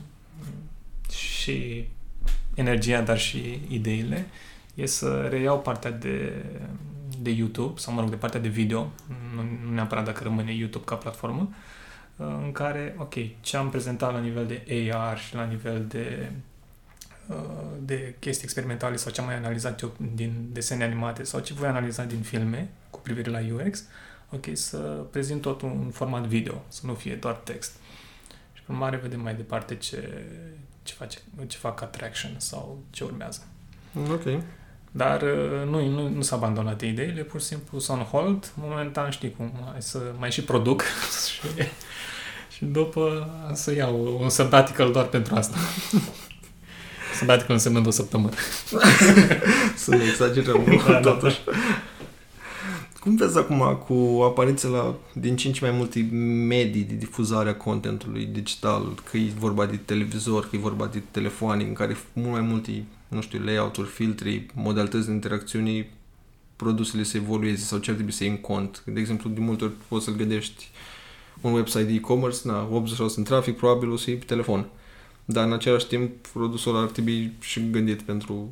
[1.13, 1.87] și
[2.53, 4.27] energia, dar și ideile,
[4.73, 6.45] e să reiau partea de,
[7.21, 8.91] de YouTube, sau mă rog, de partea de video,
[9.35, 11.49] nu, nu neapărat dacă rămâne YouTube ca platformă,
[12.15, 16.31] uh, în care, ok, ce am prezentat la nivel de AR și la nivel de
[17.27, 17.35] uh,
[17.79, 21.67] de chestii experimentale sau ce am mai analizat eu din desene animate sau ce voi
[21.67, 23.83] analiza din filme cu privire la UX,
[24.31, 24.77] ok, să
[25.11, 27.71] prezint totul în format video, să nu fie doar text.
[28.53, 30.25] Și pe urmare vedem mai departe ce,
[30.83, 33.41] ce, face, ce fac Attraction sau ce urmează.
[34.11, 34.43] Ok.
[34.91, 38.51] Dar uh, nu, nu, nu s-a abandonat ideile, pur și simplu sunt on hold.
[38.55, 40.83] Momentan știi cum, hai să mai și produc
[41.27, 41.63] și,
[42.55, 45.57] și după să iau un sabbatical doar pentru asta.
[47.19, 48.35] sabbatical însemnând o săptămână.
[49.75, 51.39] Să ne exagerăm, Da, da, totuși.
[52.99, 55.99] Cum vezi acum cu apariția la din ce în ce mai multe
[56.47, 61.01] medii de difuzare a contentului digital, că e vorba de televizor, că e vorba de
[61.11, 65.89] telefoane, în care mult mai multe, nu știu, layout-uri, filtri, modalități de interacțiune,
[66.55, 68.83] produsele să evolueze sau ce ar trebui să iei în cont.
[68.85, 70.69] De exemplu, de multe ori poți să-l gândești
[71.41, 74.65] un website de e-commerce, na, 80% în trafic, probabil o să iei pe telefon.
[75.25, 78.51] Dar în același timp, produsul ar trebui și gândit pentru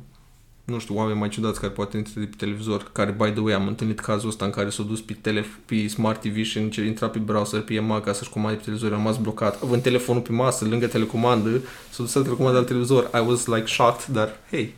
[0.70, 3.54] nu știu, oameni mai ciudați care poate intre de pe televizor, care, by the way,
[3.54, 6.86] am întâlnit cazul ăsta în care s-a dus pe, tele, pe Smart TV și încerc
[6.86, 10.22] intra pe browser, pe EMA, ca să-și comande pe televizor, a rămas blocat, având telefonul
[10.22, 11.50] pe masă, lângă telecomandă,
[11.90, 13.10] s-a dus să telecomandă la televizor.
[13.14, 14.74] I was like shocked, dar, hey,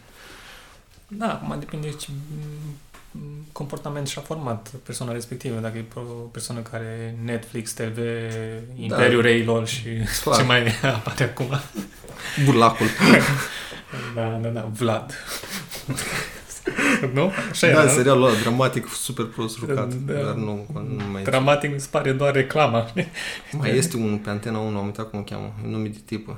[1.09, 2.07] Da, acum depinde ce
[3.11, 3.19] m,
[3.53, 5.59] comportament și-a format persoana respectivă.
[5.61, 7.99] Dacă e o persoană care Netflix, TV,
[8.77, 9.83] Imperiul Reilor și
[10.23, 10.37] Clar.
[10.37, 11.49] ce mai apare acum.
[12.45, 12.87] burlacul.
[14.15, 15.15] Da, da, da, Vlad.
[17.15, 17.33] nu?
[17.51, 17.89] Așa da, era, nu?
[17.91, 20.13] serialul ăla dramatic, super prost jucat, Da.
[20.13, 20.67] dar nu,
[20.97, 22.87] nu mai Dramatic mi se pare doar reclama.
[23.59, 26.37] Mai este unul pe Antena 1, am uitat cum o cheamă, e nume de tipă.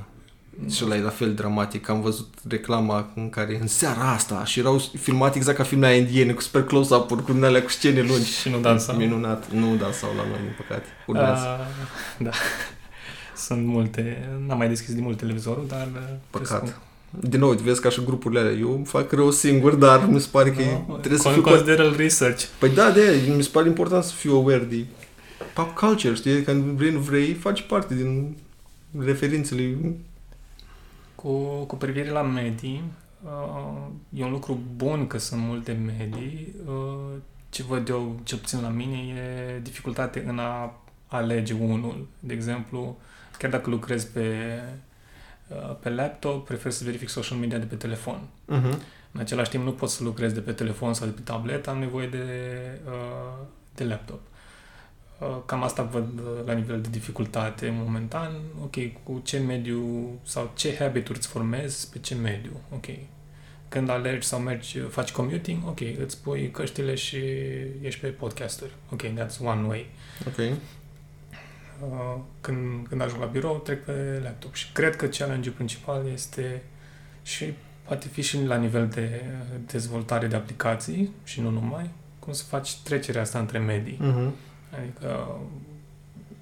[0.70, 1.88] Și ăla e la fel dramatic.
[1.88, 6.32] Am văzut reclama în care în seara asta și erau filmat exact ca filmele indiene
[6.32, 8.32] cu super close-up-uri, cu din alea cu scene lungi.
[8.40, 8.96] Și nu dansau.
[8.96, 9.50] Minunat.
[9.50, 10.86] Nu dansau la noi, din păcate.
[11.06, 11.46] Urmează.
[11.46, 11.66] Ah,
[12.18, 12.30] da.
[13.46, 15.88] Sunt multe, n-am mai deschis din mult televizorul, dar...
[15.94, 16.58] uh, Păcat.
[16.60, 16.82] presupun-
[17.20, 18.52] Din nou, vezi ca și grupurile alea.
[18.52, 21.32] Eu îmi fac rău singur, dar mi se pare că e, Nu, trebuie să con-
[21.32, 21.42] fiu...
[21.42, 22.44] Con- Consideră-l research.
[22.58, 24.84] păi da, de aia, mi se pare important să fiu aware de
[25.54, 26.42] pop culture, știi?
[26.42, 28.36] Când vrei, nu vrei, faci parte din
[28.98, 29.76] referințele.
[31.14, 31.32] Cu,
[31.66, 32.82] cu privire la medii,
[33.24, 33.86] uh,
[34.18, 36.54] e un lucru bun că sunt multe medii.
[36.66, 37.18] Uh,
[37.50, 42.06] ce văd eu, cel puțin la mine, e dificultate în a alege unul.
[42.20, 42.96] De exemplu,
[43.38, 44.74] chiar dacă lucrez pe, uh,
[45.80, 48.20] pe laptop, prefer să verific social media de pe telefon.
[48.52, 48.78] Uh-huh.
[49.12, 51.78] În același timp nu pot să lucrez de pe telefon sau de pe tabletă, am
[51.78, 52.24] nevoie de,
[52.86, 54.20] uh, de laptop.
[55.18, 58.32] Uh, Cam asta văd uh, la nivel de dificultate momentan.
[58.62, 62.60] Ok, cu ce mediu sau ce habituri îți formezi pe ce mediu.
[62.72, 62.86] Ok.
[63.68, 67.16] Când alergi sau mergi, faci commuting, ok, îți pui căștile și
[67.82, 68.70] ești pe podcasturi.
[68.92, 69.86] Ok, that's one way.
[70.26, 70.56] Ok.
[71.82, 74.54] Uh, când, când ajung la birou, trec pe laptop.
[74.54, 76.62] Și cred că challenge principal este
[77.22, 79.24] și poate fi și la nivel de
[79.66, 83.98] dezvoltare de aplicații și nu numai, cum să faci trecerea asta între medii.
[84.02, 84.30] Uh-huh.
[84.78, 85.38] Adică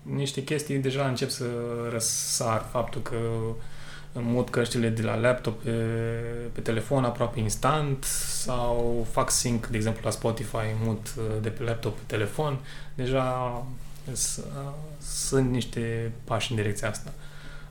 [0.03, 1.45] niște chestii deja încep să
[1.91, 3.17] răsar faptul că
[4.13, 5.71] îmi mut căștile de la laptop pe,
[6.53, 11.63] pe telefon aproape instant sau fac sync, de exemplu, la Spotify, mut uh, de pe
[11.63, 12.59] laptop pe telefon.
[12.95, 13.65] Deja s- uh,
[14.99, 17.13] sunt niște pași în direcția asta.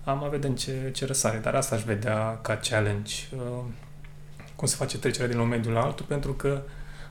[0.04, 3.14] Am a vedem ce, ce răsare, dar asta aș vedea ca challenge.
[3.36, 3.64] uh,
[4.56, 6.62] Cum se face trecerea din un mediu la altul, pentru că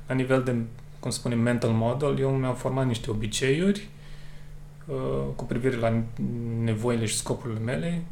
[0.06, 0.54] la nivel de,
[1.00, 3.88] cum spune, mental model, eu mi-am format niște obiceiuri
[4.87, 6.02] uh, cu privire la
[6.61, 8.02] nevoile și scopurile mele,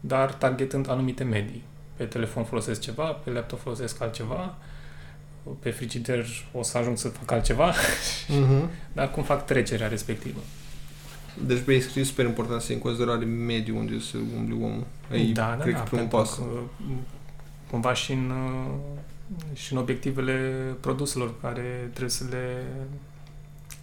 [0.00, 1.62] dar targetând anumite medii.
[1.96, 4.54] Pe telefon folosesc ceva, pe laptop folosesc altceva,
[5.50, 8.68] pe frigider o să ajung să fac altceva, Uh-huh.
[8.92, 10.40] dar cum fac trecerea respectivă.
[11.44, 14.86] Deci, basically, e super important să iei în considerare mediul unde se umbli omul.
[15.12, 16.34] Ei, da, da, cred da, că primul pentru pas.
[16.34, 16.42] Că,
[17.70, 18.74] cumva și în, uh,
[19.52, 22.64] și în obiectivele produselor care trebuie să le,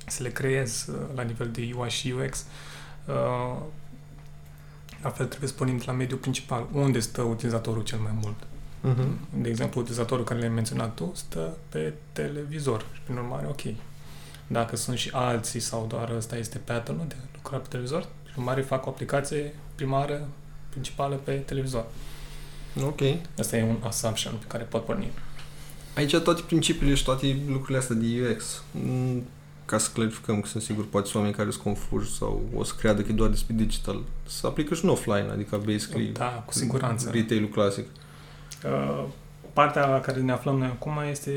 [0.07, 2.45] să le creez uh, la nivel de UI și UX.
[3.05, 3.57] Uh,
[5.01, 6.67] la fel trebuie să pornim de la mediul principal.
[6.71, 8.35] Unde stă utilizatorul cel mai mult?
[8.85, 9.17] Mhm.
[9.41, 13.61] De exemplu, utilizatorul care l-ai menționat tu stă pe televizor și prin urmare, ok.
[14.47, 18.35] Dacă sunt și alții sau doar ăsta este pattern de a lucra pe televizor, prin
[18.37, 20.27] urmare fac o aplicație primară,
[20.69, 21.85] principală pe televizor.
[22.83, 22.99] Ok.
[23.39, 25.11] Asta e un assumption pe care pot porni.
[25.95, 29.23] Aici toate principiile și toate lucrurile astea de UX, mm,
[29.65, 32.73] ca să clarificăm, că sunt sigur poate sunt oameni care sunt confuși sau o să
[32.79, 36.53] creadă că e doar despre digital, se aplică și în offline, adică basically Da, cu
[36.53, 37.09] siguranță.
[37.11, 37.85] retail-ul clasic.
[37.85, 37.91] Uh,
[39.53, 41.31] partea la care ne aflăm noi acum este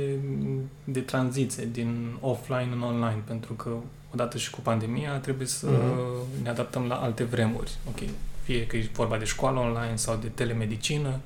[0.84, 3.70] de tranziție din offline în online, pentru că
[4.12, 6.42] odată și cu pandemia trebuie să Mhm.
[6.42, 7.70] ne adaptăm la alte vremuri.
[7.88, 7.98] Ok,
[8.42, 11.20] fie că e vorba de școală online sau de telemedicină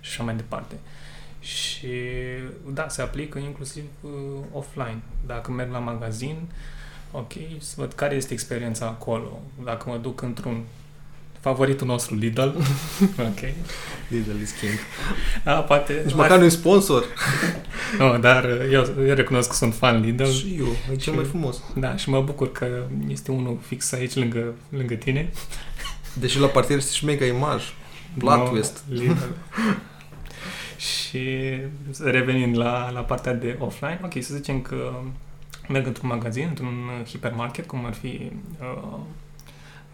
[0.00, 0.74] și așa mai departe.
[1.40, 1.88] Și
[2.72, 4.10] da, se aplică inclusiv uh,
[4.52, 5.00] offline.
[5.26, 6.36] Dacă merg la magazin,
[7.12, 9.40] ok, să văd care este experiența acolo.
[9.64, 10.62] Dacă mă duc într-un
[11.44, 12.40] favoritul nostru Lidl,
[13.30, 13.40] ok,
[14.08, 14.72] Lidl is king.
[15.44, 15.92] da, poate...
[16.04, 17.04] Deci măcar nu e sponsor.
[17.98, 20.24] Nu, dar eu, eu recunosc că sunt fan Lidl.
[20.24, 21.62] Și eu, e cel Și- mai frumos.
[21.76, 22.66] Da, și mă bucur că
[23.08, 25.30] este unul fix aici lângă, lângă tine.
[26.20, 27.62] Deși la parter este și mega imaj.
[28.18, 28.84] Plot No, twist.
[28.88, 29.12] Lidl.
[30.76, 31.28] și
[32.02, 34.92] revenind la, la partea de offline, ok, să zicem că
[35.68, 36.74] merg într-un magazin, într-un
[37.08, 38.30] hipermarket, cum ar fi
[38.60, 38.98] uh,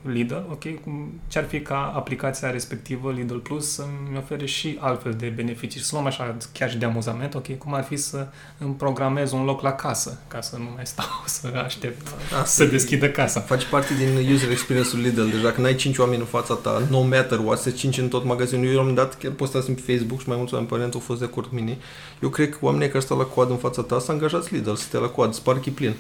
[0.03, 5.27] Lidl, ok, cum, ce-ar fi ca aplicația respectivă Lidl Plus să-mi ofere și altfel de
[5.27, 5.81] beneficii.
[5.81, 8.27] Să luăm așa chiar și de amuzament, ok, cum ar fi să
[8.59, 12.63] îmi programez un loc la casă, ca să nu mai stau să aștept Asta să
[12.63, 13.41] e- deschidă casa.
[13.41, 15.23] Faci parte din user experience-ul Lidl.
[15.31, 18.25] Deci dacă n-ai 5 oameni în fața ta, no matter what, să 5 în tot
[18.25, 18.67] magazinul.
[18.67, 21.01] Eu la un moment dat chiar postasem pe Facebook și mai mulți oameni părinți au
[21.01, 21.79] fost de acord cu mine.
[22.23, 24.83] Eu cred că oamenii care stau la coadă în fața ta să angajați Lidl, să
[24.83, 25.95] stea la coadă, să parcă e plin.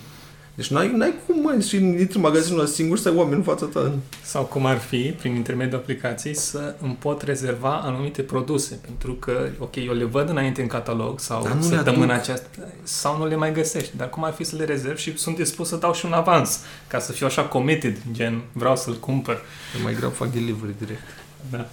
[0.61, 3.43] Deci n-ai, n-ai cum mai și intri în magazinul ăla singur să ai oameni în
[3.43, 3.93] fața ta.
[4.23, 8.79] Sau cum ar fi, prin intermediul aplicației, să îmi pot rezerva anumite produse.
[8.85, 12.23] Pentru că, ok, eu le văd înainte în catalog sau Dar nu le săptămâna aduc.
[12.25, 12.49] aceasta
[12.83, 13.97] sau nu le mai găsești.
[13.97, 16.61] Dar cum ar fi să le rezerv și sunt dispus să dau și un avans
[16.87, 19.43] ca să fiu așa committed, gen vreau să-l cumpăr.
[19.77, 21.03] Eu mai grab fac delivery direct.
[21.51, 21.67] Da.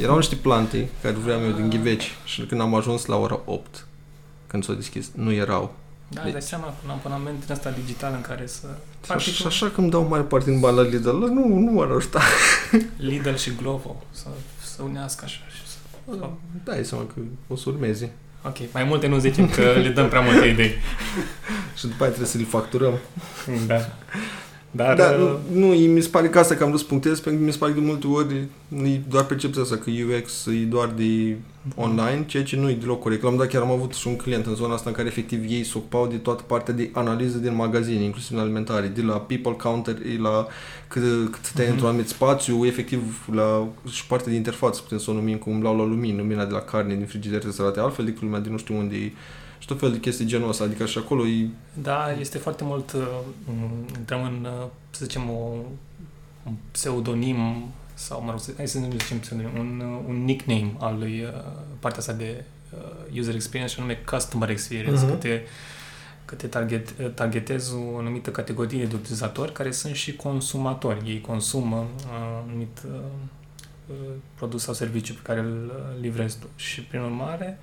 [0.00, 3.86] Erau niște plante care vreau eu din ghiveci și când am ajuns la ora 8,
[4.46, 5.80] când s-au deschis, nu erau.
[6.14, 8.66] Da, Deci- îți dai seama, un abonament din ăsta digital în care să...
[9.18, 11.70] Și, și așa că îmi dau mare parte din bani la Lidl, ăla nu, nu
[11.70, 12.20] m-ar ajuta.
[13.08, 14.26] Lidl și Glovo să,
[14.62, 15.76] să unească așa și să...
[16.64, 18.12] Da, e seama că o să urmeze.
[18.44, 20.74] Ok, mai multe nu zicem că le dăm prea multe idei.
[21.78, 22.98] Și după aia trebuie să le facturăm.
[23.66, 23.76] Da.
[24.74, 25.16] Dar, Da, uh,
[25.52, 27.52] nu, nu, mi se pare că asta că am vrut să punctez, pentru că mi
[27.52, 28.34] se pare că de multe ori
[28.84, 31.36] e doar percepția asta, că UX e doar de
[31.74, 33.22] online, ceea ce nu e deloc corect.
[33.22, 35.44] La un dat chiar am avut și un client în zona asta în care efectiv
[35.50, 39.12] ei se ocupau de toată partea de analiză din magazin, inclusiv în alimentare, de la
[39.20, 40.46] people counter, la
[40.88, 41.72] cât, cât stai Mhm.
[41.72, 45.76] într-un anumit spațiu, efectiv la și partea de interfață, putem să o numim cum umblau
[45.76, 48.52] la lumină, lumina de la carne din frigider trebuie să arate altfel decât lumea din
[48.52, 49.12] nu știu unde e
[49.62, 51.48] și tot fel de chestii genul ăsta, adică și acolo e
[51.82, 53.02] Da, este foarte mult, uh,
[53.44, 55.54] m, intrăm în, uh, să zicem, o,
[56.46, 60.72] un pseudonim sau, mă rog, să- hai să nu zicem pseudonim, un, uh, un nickname
[60.78, 61.28] al lui uh,
[61.80, 62.44] partea asta de
[62.74, 65.10] uh, user experience și anume customer experience, Mhm.
[65.10, 65.40] că te,
[66.24, 71.08] că te target, uh, targetezi o anumită categorie de utilizatori care sunt și consumatori.
[71.10, 73.00] Ei consumă uh, anumit uh,
[73.86, 73.96] uh,
[74.34, 77.58] produs sau serviciu pe care îl uh, livrezi tu și, prin urmare,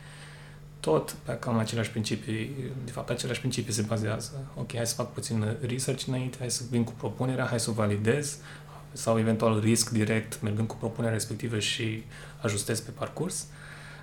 [0.80, 4.52] tot pe cam aceleași principii, de fapt, aceleași principii se bazează.
[4.56, 7.74] Ok, hai să fac puțin research înainte, hai să vin cu propunerea, hai să o
[7.74, 8.38] validez
[8.92, 12.04] sau eventual risc direct mergând cu propunerea respectivă și
[12.42, 13.46] ajustez pe parcurs.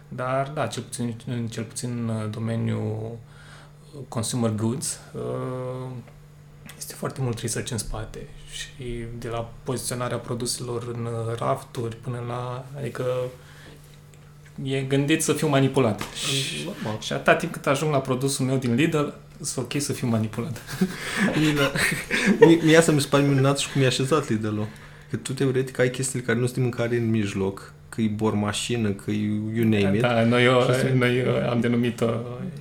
[0.08, 3.18] Dar, da, cel puțin, în cel puțin în domeniul
[4.08, 5.90] consumer goods, uh,
[6.78, 11.08] este foarte mult research în spate și de la poziționarea produselor în
[11.38, 13.04] rafturi până la, adică
[14.62, 16.00] e gândit să fiu manipulat.
[16.14, 17.00] Și, normal.
[17.00, 19.04] și atâta timp cât ajung la produsul meu din Lidl,
[19.40, 20.60] sunt ok să fiu manipulat.
[22.40, 24.66] Mie, mie asta mi se pare minunat și cum e așezat Lidl-ul.
[25.10, 28.88] Că tu teoretic ai chestiile care nu sunt de mâncare în mijloc, că e bormașină,
[28.90, 30.00] că e you name it.
[30.00, 32.06] Da, noi, eu, Și asta- noi eu am denumit-o,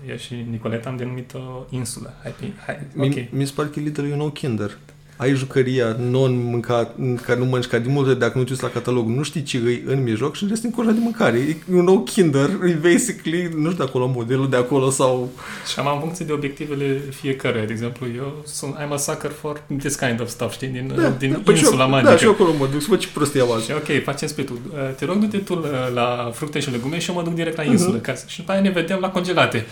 [0.09, 2.13] eu și Nicoleta am denumit-o insulă.
[2.21, 3.31] Hai, pe- hai, Mi, ok.
[3.31, 4.77] mi se pare că Lidl e un nou Kinder.
[5.15, 9.07] Ai jucăria non-mâncat, care nu mănânci, care din multe dacă nu te uiți la catalog,
[9.07, 11.37] nu știi ce îi în mijloc și restul în de mâncare.
[11.37, 15.29] E un nou Kinder, e basically, nu știu de acolo modelul de acolo sau...
[15.71, 17.63] Și am în funcție de obiectivele fiecare.
[17.65, 21.09] De exemplu, eu sunt, I'm a sucker for this kind of stuff, știi, din, da,
[21.09, 22.11] din păi insula eu, magică.
[22.11, 24.59] Da, și eu acolo mă duc să văd ce prostie am Și ok, facem splitul.
[24.97, 27.99] Te rog, du-te tu la fructe și legume și eu mă duc direct la insulă.
[27.99, 28.03] Uh-huh.
[28.03, 29.65] Ca, și după aia ne vedem la congelate.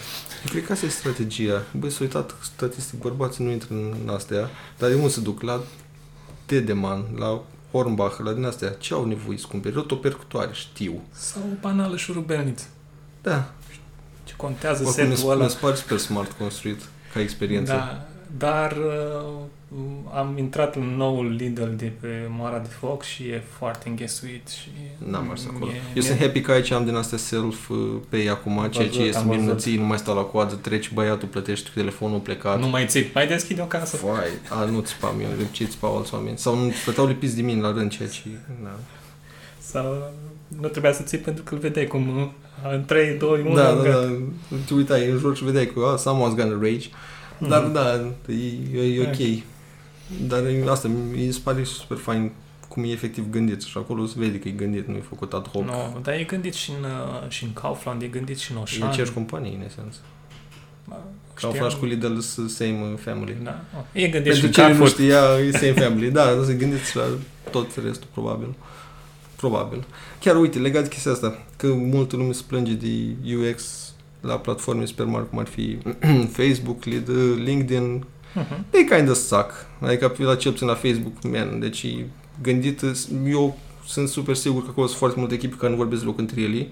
[0.49, 1.63] Cred că asta e strategia.
[1.71, 5.62] Băi, s-a uitat statistic, bărbații nu intră în astea, dar de mult se duc la
[6.46, 7.41] Dedeman, la
[7.72, 8.69] Hornbach, la din astea.
[8.69, 9.76] Ce au nevoie să cumperi?
[9.76, 11.02] Rotopercutoare, știu.
[11.12, 12.65] Sau o banală șurubelniță.
[13.22, 13.52] Da.
[14.24, 15.43] Ce contează Oricum setul ăla.
[15.43, 16.82] mi se pare super smart construit
[17.13, 17.72] ca experiență.
[17.72, 18.06] Da,
[18.38, 19.32] dar uh,
[20.13, 24.67] am intrat în noul Lidl de pe Moara de Foc și e foarte înghesuit și...
[25.09, 25.65] N-am mers acolo.
[25.65, 29.05] mie- Eu mie- sunt happy că aici am din astea self-pay acum, ceea ce văzut,
[29.05, 29.39] este am văzut.
[29.39, 32.59] minunății, nu mai stau la coadă, treci băiatul, plătești cu telefonul plecat.
[32.59, 33.95] Nu mai ții, mai deschide o casă.
[33.95, 36.38] Fai, a, nu țipam eu, de ce țipau alți oameni?
[36.38, 38.21] Sau nu stăteau lipiți de mine la rând, ceea ce...
[38.63, 38.69] Da,
[39.59, 40.12] Sau
[40.62, 42.27] nu trebuia să ții pentru că îl vedeai cum uh,
[42.73, 43.55] în 3, 2, 1...
[43.55, 44.12] da, da, da,
[44.65, 46.88] te uitai în jur și vedeai că ah, someone's gonna rage.
[47.38, 47.49] Mhm.
[47.49, 47.93] Dar da,
[48.27, 49.43] e, e, e ok.
[50.28, 52.32] Dar e- asta mi se pare super fain
[52.68, 55.48] cum e efectiv gândit și acolo se vede că e gândit, nu e făcut ad
[55.48, 55.63] hoc.
[55.66, 58.62] No, dar e gândit și în, uh, și în Kaufland, e gândit și în E
[58.62, 58.88] Oșan.
[58.88, 59.98] aceeași companie, în esență.
[60.88, 60.96] Ba,
[61.34, 63.38] Ca un știam- flash cu Lidl sunt same family.
[63.44, 63.62] Da.
[63.92, 64.89] E gândit și Pentru în cine nu Carrefour.
[64.89, 66.12] știa, e same family.
[66.12, 67.04] Da, dar se gândiți la
[67.52, 68.54] tot restul, probabil.
[69.36, 69.84] Probabil.
[70.20, 72.88] Chiar, uite, legat de chestia asta, că multă lume se plânge de
[73.36, 75.78] UX la platforme super mari, cum ar fi
[76.38, 78.65] Facebook, Lidl, LinkedIn, Mhm.
[78.69, 79.52] they kind of suck.
[79.80, 82.06] Adică la cel puțin la Facebook, man, deci e
[82.41, 82.82] gândit,
[83.28, 86.41] eu sunt super sigur că acolo sunt foarte multe echipe care nu vorbesc deloc între
[86.41, 86.67] ele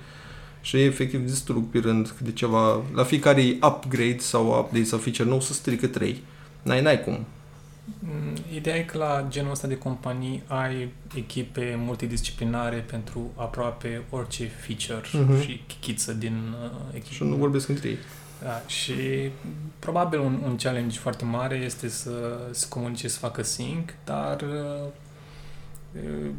[0.61, 5.41] și efectiv distrug pe rând de ceva, la fiecare upgrade sau update sau feature nou
[5.41, 6.21] să strică 3.
[6.63, 7.25] N-ai, n-ai cum.
[7.99, 14.51] Mm, Ideea e că la genul ăsta de companii ai echipe multidisciplinare pentru aproape orice
[14.65, 15.41] feature Mhm.
[15.41, 17.13] și chichiță din uh, echipă.
[17.13, 17.97] Și nu vorbesc între ei.
[18.43, 19.29] Da, și
[19.79, 24.87] probabil un, un challenge foarte mare este să se comunice, să facă sync, dar uh,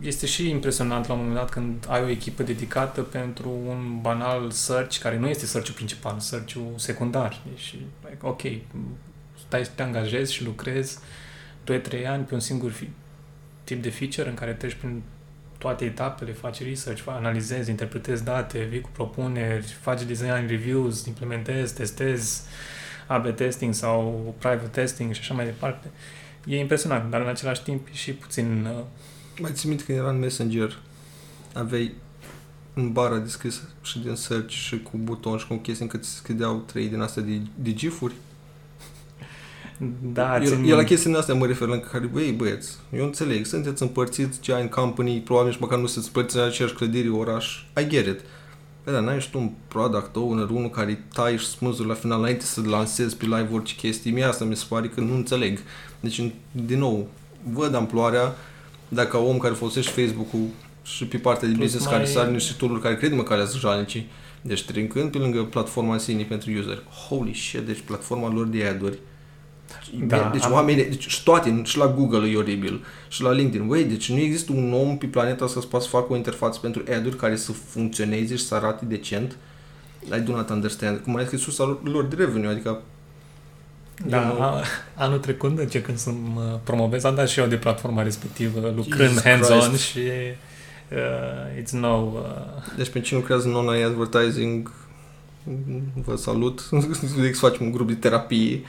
[0.01, 4.51] este și impresionant la un moment dat când ai o echipă dedicată pentru un banal
[4.51, 7.41] search, care nu este search-ul principal, search-ul secundar.
[7.49, 8.41] Deci, like, ok,
[9.47, 10.99] stai să te angajezi și lucrezi
[11.71, 12.91] 2-3 ani pe un singur fi-
[13.65, 15.03] tip de feature în care treci prin
[15.63, 21.75] toate etapele, faci research, fa- analizezi, interpretezi date, vii cu propuneri, faci design reviews, implementezi,
[21.75, 22.41] testezi
[23.07, 25.91] AB testing sau private testing și așa mai departe.
[26.47, 28.67] E impresionant, dar în același timp e și puțin...
[28.77, 28.85] uh,
[29.41, 30.79] Mai ții minte când era în Messenger,
[31.55, 31.93] aveai
[32.75, 36.57] în bara descris și din search și cu buton și cu chestii încât se scrideau
[36.57, 38.15] trei din astea de, de gifuri.
[40.13, 43.47] Da, eu, țin eu la chestiile astea mă refer la care, băi, băieți, eu înțeleg,
[43.47, 47.87] sunteți împărțiți giant company, probabil și măcar nu sunteți împărțiți în aceeași clădire, oraș, I
[47.87, 48.21] get it.
[48.85, 52.19] Bă, dar n-ai și tu un product owner, unul care tai și smuzuri la final
[52.19, 54.11] înainte să lansezi pe live orice chestii.
[54.13, 55.59] Mie asta mi se pare că nu înțeleg.
[56.01, 57.09] Deci, din nou,
[57.53, 58.35] văd amploarea
[58.89, 60.47] dacă om care folosește Facebook-ul
[60.83, 63.45] și pe partea de Plus business mai- care sar niște tool care cred mă care
[63.47, 64.09] sunt jalnicii.
[64.43, 66.83] Deci trincând pe lângă platforma în sine pentru user.
[67.09, 68.99] Holy shit, deci platforma lor de ad-uri
[70.07, 73.67] Da, deci am- oamenii, deci și toate, și la Google e oribil, și la LinkedIn.
[73.69, 76.83] Băi, deci nu există un om pe planeta să poată să facă o interfață pentru
[76.97, 79.37] ad-uri care să funcționeze și să arate decent.
[80.17, 80.99] I do not understand.
[80.99, 82.81] Cum mai că e sursa lor- lor de revenue, adică
[84.07, 84.63] Da, Eu nu- a,
[84.95, 89.23] anul trecut, încercând să mă promovez, am dat și eu de platforma respectivă, lucrând Jesus
[89.23, 89.83] hands-on Christ.
[89.83, 91.89] și uh, it's no...
[92.15, 92.21] Uh,
[92.77, 94.71] Deci pentru cine lucrează în online advertising,
[96.05, 96.61] vă salut.
[97.33, 98.61] Să facem un grup de terapie.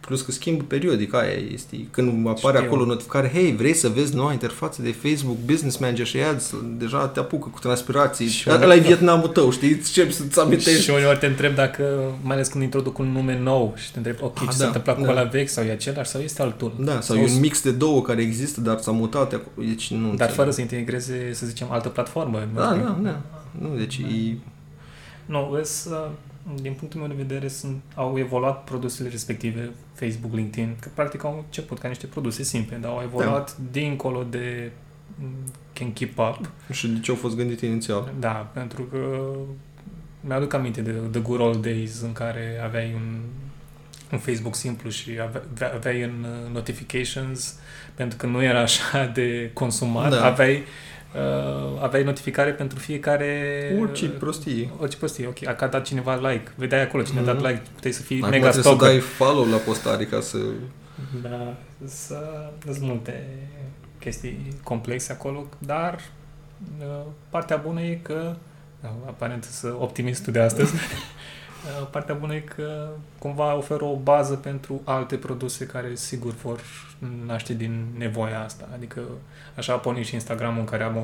[0.00, 1.76] Plus că schimbă periodic, aia este.
[1.90, 2.68] Când apare Știu.
[2.68, 7.06] acolo notificare, hei, vrei să vezi noua interfață de Facebook, Business Manager și ads, deja
[7.06, 8.26] te apucă cu transpirații.
[8.26, 9.70] Și Ăla e Vietnamul tău, știi?
[9.72, 10.80] Îți începi să-ți amintești.
[10.82, 14.16] și uneori te întreb dacă, mai ales când introduc un nume nou și te întreb,
[14.20, 15.10] ok, Ah, ce da, s-a întâmplat cu da.
[15.10, 16.72] ăla vechi sau e același sau este altul?
[16.80, 19.66] Da, sau, Sau e s- un mix de două care există, dar s-a mutat acolo.
[19.68, 20.34] Deci nu Dar înțeleg.
[20.34, 22.48] fără să integreze, să zicem, altă platformă.
[22.52, 22.82] nu Da, știu.
[22.84, 23.20] da, da.
[23.60, 24.34] Nu, deci e...
[25.26, 26.06] Nu, vezi, uh,
[26.54, 31.36] din punctul meu de vedere, sunt, au evoluat produsele respective, Facebook, LinkedIn, că practic au
[31.46, 34.72] început ca niște produse simple, dar au evoluat dincolo de
[35.14, 35.28] mm,
[35.72, 36.50] can keep up.
[36.72, 38.12] Și de ce au fost gândite inițial.
[38.18, 39.30] Da, pentru că
[40.20, 43.18] mi-aduc aminte de The Good Old Days în care aveai un,
[44.12, 47.58] un Facebook simplu și ave- aveai în uh, notifications,
[47.94, 50.24] pentru că nu era așa de consumat, Da.
[50.24, 50.62] aveai,
[51.14, 53.76] uh, aveai notificare pentru fiecare...
[53.80, 54.70] Orice prostie.
[54.80, 55.46] Orice prostie, ok.
[55.60, 56.52] A dat cineva like.
[56.54, 57.32] Vedeai acolo cine a Mhm.
[57.32, 57.62] dat like.
[57.74, 58.88] Puteai să fii Acum mega trebuie să stalker.
[58.88, 60.38] dai follow la postare ca să...
[61.22, 63.26] Da, să, sunt multe
[64.00, 65.98] chestii complexe acolo, dar
[66.80, 66.86] uh,
[67.28, 68.36] partea bună e că,
[68.80, 70.80] da, aparent să optimistul de astăzi, uh,
[71.90, 72.88] partea bună e că
[73.18, 76.60] cumva oferă o bază pentru alte produse care sigur vor
[77.26, 78.68] naște din nevoia asta.
[78.74, 79.00] Adică
[79.56, 81.00] așa a pornit și Instagram-ul în care am o,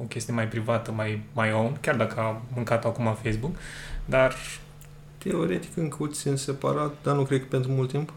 [0.00, 3.54] o chestie mai privată, mai, mai own, chiar dacă am mâncat acum Facebook,
[4.04, 4.34] dar...
[5.18, 8.12] Teoretic încă o țin separat, dar nu cred că pentru mult timp.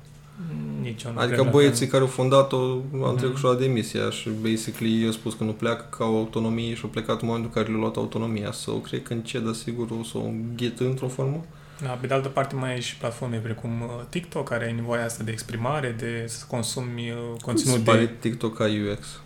[0.81, 1.91] Nici eu nu Adică cred băieții că...
[1.91, 3.15] care au fondat-o au Mhm.
[3.15, 6.81] trecut și la demisia și basically i-au spus că nu pleacă ca au autonomie și
[6.83, 8.51] au plecat în momentul în care le-au luat autonomia.
[8.51, 11.45] Sau so, cred că încet, dar sigur o să o înghetă într-o formă.
[11.81, 15.03] Da, pe de altă parte mai e și platforme precum uh, TikTok, care ai nevoia
[15.03, 18.11] asta de exprimare, de să consumi uh, Cum conținut se pare de...
[18.19, 19.21] TikTok ca UX?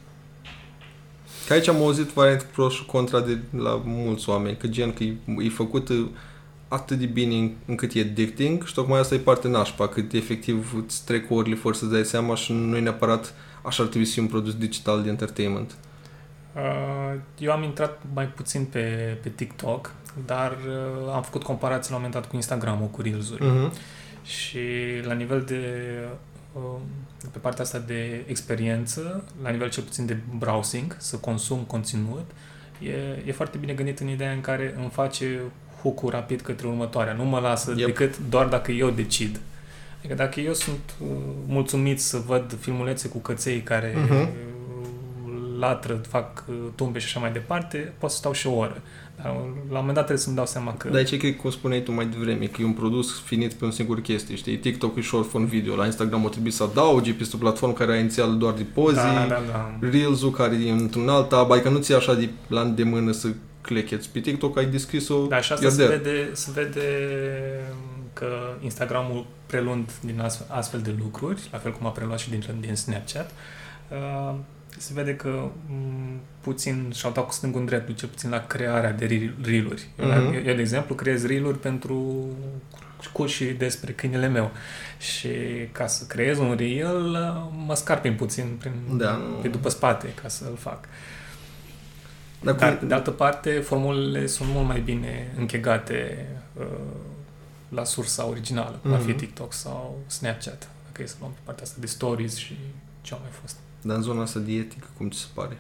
[1.48, 5.04] Că aici am auzit variante pro și contra de la mulți oameni, că gen că
[5.04, 6.08] e, e făcut uh,
[6.68, 11.06] atât de bine încât e addicting și tocmai asta e parte nașpa, cât efectiv îți
[11.06, 14.22] trec orele fără să dai seama și nu e neapărat așa ar trebui să fie
[14.22, 15.76] un produs digital de entertainment.
[16.56, 19.94] Uh, Eu am intrat mai puțin pe, pe TikTok,
[20.26, 23.44] dar uh, am făcut comparații la un moment dat cu Instagram-ul, cu Reels-uri.
[23.46, 23.72] Mm-hmm.
[24.24, 24.60] Și
[25.04, 25.64] la nivel de
[26.54, 26.80] um,
[27.32, 32.32] pe partea asta de experiență, la nivel cel puțin de browsing, să consum conținut,
[32.80, 32.92] e,
[33.26, 35.40] e foarte bine gândit în ideea în care îmi face
[35.82, 37.14] hook rapid către următoarea.
[37.14, 37.78] Nu mă lasă Yep.
[37.80, 37.88] yep.
[37.88, 39.40] decât doar dacă eu decid.
[40.00, 41.08] Adică dacă eu sunt uh,
[41.48, 44.12] mulțumit să văd filmulețe cu căței care Mhm.
[44.14, 44.28] uh,
[45.60, 48.82] latră, fac uh, tumbe și așa mai departe, pot să stau și o oră.
[49.16, 50.88] Dar la un moment dat trebuie să-mi dau seama că...
[50.88, 53.66] Dar aici cred că, cum spuneai tu mai devreme, că e un produs finit pe
[53.66, 54.58] un singur chestie, știi?
[54.58, 57.92] TikTok e short form video, la Instagram o trebuie să adaugi, pe o platformă care
[57.92, 59.78] ai inițial doar de pozi, da, da, da.
[59.92, 63.28] Reels-ul care e într-un alt tab, adică nu ți așa de la îndemână să
[63.62, 64.10] clecheți.
[64.10, 65.96] Pe TikTok ai descris-o, Da, și asta you're se there.
[65.98, 66.82] vede, se vede
[68.14, 68.28] că
[68.60, 72.76] Instagramul prelund din astfel, astfel de lucruri, la fel cum a preluat și din, din
[72.76, 73.32] Snapchat,
[73.90, 74.36] uh,
[74.82, 78.92] se vede că m, puțin și-au dat cu stângul în dreptul, cel puțin la crearea
[78.92, 79.88] de reel- reel-uri.
[80.00, 80.34] Eu, Mhm.
[80.34, 82.26] eu, eu, de exemplu, creez reel-uri pentru
[83.14, 84.52] cu și despre câinele meu.
[85.00, 85.30] Și
[85.72, 89.22] ca să creez un reel, uh, mă scarpin puțin prin, Da.
[89.42, 90.86] pe după spate ca să-l fac.
[92.42, 96.28] Dar Dar, cum, de altă parte, formulele sunt mult mai bine închegate
[96.60, 96.66] uh,
[97.70, 99.18] la sursa originală, cum ar fi Mhm.
[99.18, 102.58] TikTok sau Snapchat, dacă e să luăm pe partea asta de stories și
[103.02, 103.56] ce au mai fost.
[103.82, 105.58] Dar în zona asta de etică, cum ți se pare?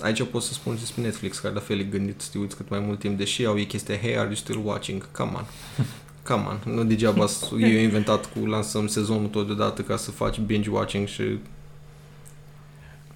[0.00, 2.68] Aici pot să spun despre Netflix, care la fel e gândit să te uiți cât
[2.68, 5.10] mai mult timp, deși au ei chestia, hey, are you still watching?
[5.10, 5.44] Come on.
[6.28, 6.74] Come on.
[6.74, 10.70] Nu degeaba s- eu au inventat cu lansăm sezonul tot deodată ca să faci binge
[10.70, 11.38] watching și...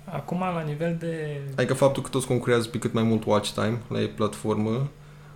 [0.05, 1.41] Acum, la nivel de...
[1.57, 4.89] Adică faptul că toți concurează pe cât mai mult watch time la ei platformă,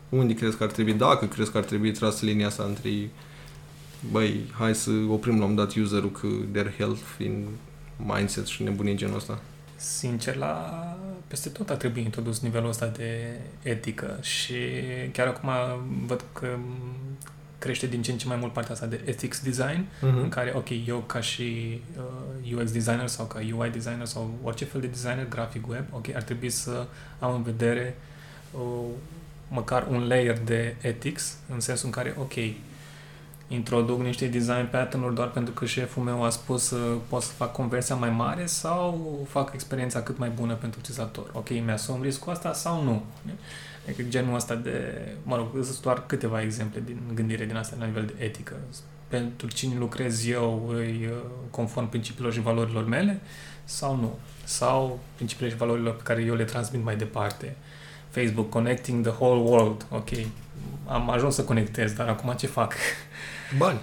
[0.08, 3.10] unde crezi că ar trebui, dacă crezi că ar trebui tras linia asta între
[4.10, 7.46] băi, hai să oprim la un moment dat userul că their health in
[7.96, 9.40] mindset și nebunii genul ăsta.
[9.76, 14.54] Sincer, la peste tot ar trebui introdus nivelul ăsta de etică și
[15.12, 15.50] chiar acum
[16.06, 16.48] văd că
[17.58, 20.68] crește din ce în ce mai mult partea asta de ethics design, în care, ok,
[20.86, 21.80] eu ca și
[22.44, 26.14] uh, UX designer sau ca UI designer sau orice fel de designer grafic web, ok,
[26.14, 26.86] ar trebui să
[27.18, 27.96] am în vedere
[28.50, 28.84] uh,
[29.48, 32.32] măcar un layer de ethics, în sensul în care, ok,
[33.48, 36.76] introduc niște design pattern-uri doar pentru că șeful meu a spus să
[37.08, 41.30] pot să fac conversia mai mare sau fac experiența cât mai bună pentru utilizator.
[41.32, 43.02] Ok, mi-asum riscul ăsta sau nu?
[43.86, 47.84] Adică genul ăsta de, mă rog, sunt doar câteva exemple din gândire din asta la
[47.84, 48.54] nivel de etică.
[49.08, 51.16] Pentru cine lucrez eu îi uh,
[51.50, 53.20] conform principiilor și valorilor mele
[53.64, 54.18] sau nu?
[54.44, 57.56] Sau principiile și valorilor pe care eu le transmit mai departe.
[58.10, 59.86] Facebook, connecting the whole world.
[59.90, 60.08] Ok,
[60.86, 62.74] am ajuns să conectez, dar acum ce fac?
[63.58, 63.80] Bani.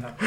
[0.00, 0.14] Da.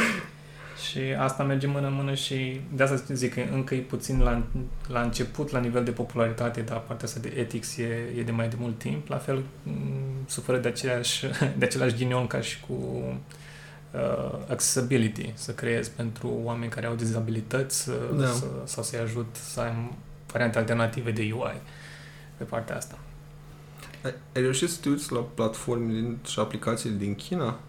[0.90, 4.44] Și asta merge mână în mână și de asta zic că încă e puțin la,
[4.88, 8.48] la început, la nivel de popularitate, dar partea asta de ethics e, e de mai
[8.50, 9.08] de mult timp.
[9.08, 9.72] La fel, m,
[10.26, 11.26] suferă de, aceeași,
[11.58, 12.74] de același ghinion ca și cu
[13.92, 18.22] uh, accessibility, să creezi pentru oameni care au dizabilități Da.
[18.22, 18.28] da.
[18.28, 19.92] să, sau să-i ajut să ai
[20.32, 21.56] variante alternative de UI
[22.38, 22.98] pe partea asta.
[24.04, 27.60] Ai, ai reușit să te uiți la platformele din- și aplicațiile din China?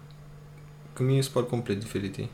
[0.95, 2.27] Că mie mi se par complet diferite.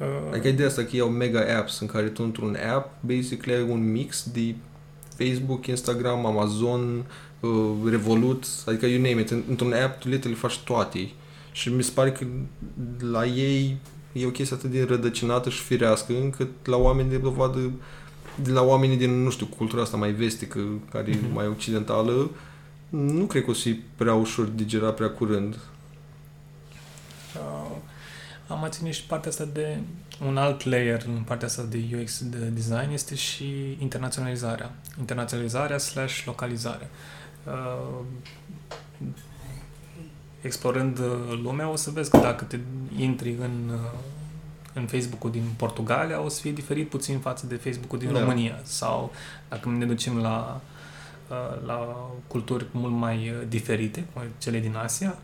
[0.00, 3.70] Uh, Adică ideea asta că iau mega apps în care tu într-un app basically ai
[3.70, 4.54] un mix de
[5.16, 7.04] Facebook, Instagram, Amazon,
[7.40, 11.10] uh, Revolut, adică you name it, în- într-un app tu literally faci toate.
[11.52, 12.26] Și mi se pare că
[13.10, 13.76] la ei
[14.12, 17.70] e o chestie atât de rădăcinată și firească încât la oameni de dovadă
[18.42, 20.60] de la oamenii din, nu știu, cultura asta mai vestică,
[20.90, 21.34] care e Mhm.
[21.34, 22.30] mai occidentală,
[22.88, 25.58] nu cred că o să fie prea ușor digerat prea curând.
[28.54, 29.78] Uh, Am mai ținut și partea asta de
[30.26, 34.70] un alt layer în partea asta de UX de design este și internaționalizarea.
[34.98, 36.90] Internaționalizarea slash localizare.
[37.44, 38.04] Uh,
[40.40, 42.58] explorând uh, lumea, o să vezi că dacă te
[42.96, 43.98] intri în, uh,
[44.72, 48.20] în Facebook-ul din Portugalia, o să fie diferit puțin față de Facebook-ul din Da.
[48.20, 48.60] România.
[48.62, 49.12] Sau
[49.48, 50.60] dacă ne ducem la,
[51.28, 55.18] uh, la culturi mult mai uh, diferite, cum cele din Asia,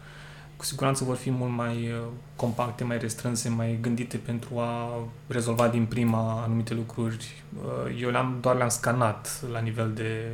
[0.61, 2.07] cu siguranță vor fi mult mai uh,
[2.37, 7.43] compacte, mai restrânse, mai gândite pentru a rezolva din prima anumite lucruri.
[7.65, 10.29] Uh, Eu le-am, doar le-am scanat la nivel de...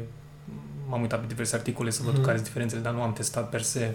[0.89, 2.22] M-am uitat pe diverse articole să văd Mhm.
[2.22, 3.95] care sunt diferențele, dar nu am testat per se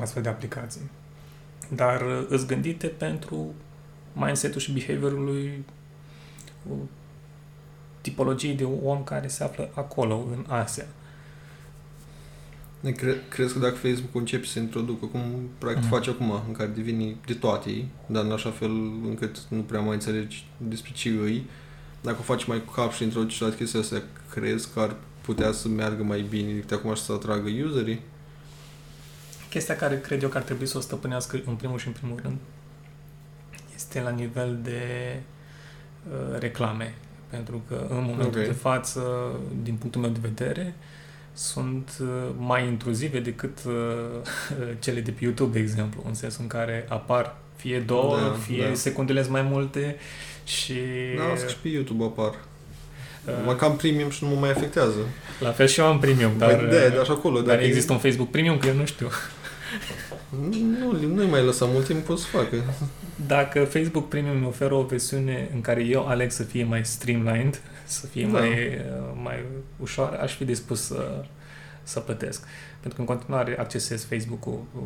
[0.00, 0.90] astfel de aplicații.
[1.68, 3.54] Dar uh, îți gândite pentru
[4.12, 5.64] mindset-ul și behaviorul lui
[6.70, 6.76] uh,
[8.00, 10.84] tipologiei de om care se află acolo, în Asia.
[10.84, 10.92] Ne
[12.96, 15.20] Cre- crezi că dacă Facebook începe să introducă, cum
[15.58, 15.92] practic Mhm.
[15.92, 18.70] face acum, în care devine de toate, dar în așa fel
[19.08, 21.46] încât nu prea mai înțelegi despre ce îi,
[22.00, 25.52] dacă o faci mai cu cap și introduci toate chestia astea, crezi că ar putea
[25.52, 28.00] să meargă mai bine de acum și să atragă userii?
[29.50, 32.18] Chestia care cred eu că ar trebui să o stăpânească în primul și în primul
[32.22, 32.36] rând
[33.74, 34.82] este la nivel de
[36.10, 36.94] uh, reclame.
[37.30, 38.46] Pentru că în momentul Ok.
[38.46, 39.30] de față,
[39.62, 40.74] din punctul meu de vedere,
[41.38, 42.06] sunt uh,
[42.38, 43.72] mai intruzive decât uh,
[44.78, 48.66] cele de pe YouTube, de exemplu, în sensul în care apar fie două, Da, fie
[48.68, 48.74] da.
[48.74, 49.96] secundele sunt mai multe
[50.44, 50.74] și
[51.16, 52.28] Da, asta și pe YouTube apar.
[52.28, 54.98] uh, Mă cam premium și nu mă mai afectează.
[55.40, 57.40] la fel și eu am premium, dar, Dar, da, dar și acolo.
[57.40, 59.08] dar dacă există un Facebook premium, că eu nu știu.
[60.80, 62.56] Nu, nu-i mai lăsa mult timp pot să facă.
[63.26, 67.60] Dacă Facebook Premium îmi oferă o versiune în care eu aleg să fie mai streamlined,
[67.88, 68.38] să fie Da.
[68.38, 69.44] mai, uh, mai
[69.80, 71.24] ușoară, aș fi dispus să,
[71.82, 72.44] să plătesc.
[72.80, 74.82] Pentru că în continuare accesez Facebook-ul uh,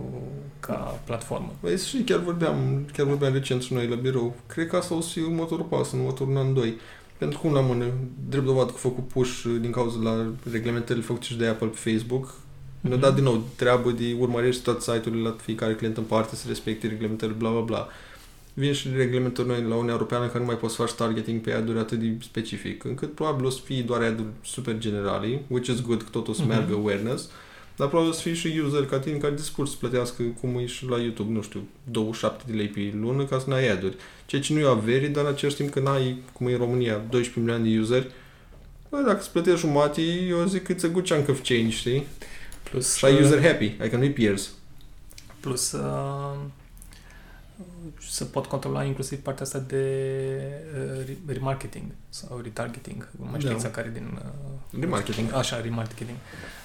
[0.60, 1.54] ca platformă.
[1.60, 4.36] Băi, și chiar vorbeam, chiar vorbeam recent și noi la birou.
[4.46, 6.78] Cred că asta o să fie următorul pas, în următorul an, doi.
[7.18, 7.84] Pentru cum la mână,
[8.28, 11.90] drept dovadă că a făcut push din cauza la reglementările făcute și de Apple pe
[11.90, 12.34] Facebook,
[12.80, 16.44] ne-a dat din nou treabă de urmărești toate site-urile la fiecare client în parte să
[16.48, 17.88] respecte reglementările, bla bla bla.
[18.54, 21.52] Vin și reglementări noi la Uniunea Europeană că nu mai poți să faci targeting pe
[21.52, 25.80] ad-uri atât de specific, încât probabil o să fie doar ad-uri super generale, which is
[25.82, 26.48] good că tot o să Mhm.
[26.50, 27.30] meargă awareness,
[27.76, 30.66] dar probabil o să fie și user ca tine care dispus să plătească cum e
[30.66, 33.96] și la YouTube, nu știu, 27 de lei pe lună ca să n-ai ad-uri.
[34.26, 36.92] Ceea ce nu e averi, dar în același timp că n-ai, cum e în România,
[37.10, 38.10] 12 milioane de useri,
[38.90, 42.06] bă, dacă îți plătești jumate, eu zic că it's a good chunk of change, știi?
[42.70, 44.50] Plus, Și ai uh, user happy, adică nu-i pierzi.
[45.40, 46.34] plus uh,
[48.12, 49.84] să pot controla inclusiv partea asta de
[50.96, 53.54] uh, re- remarketing sau retargeting, nu mai știu Da.
[53.54, 54.18] exact care din...
[54.74, 55.34] Uh, Remarketing.
[55.34, 56.16] Așa, remarketing.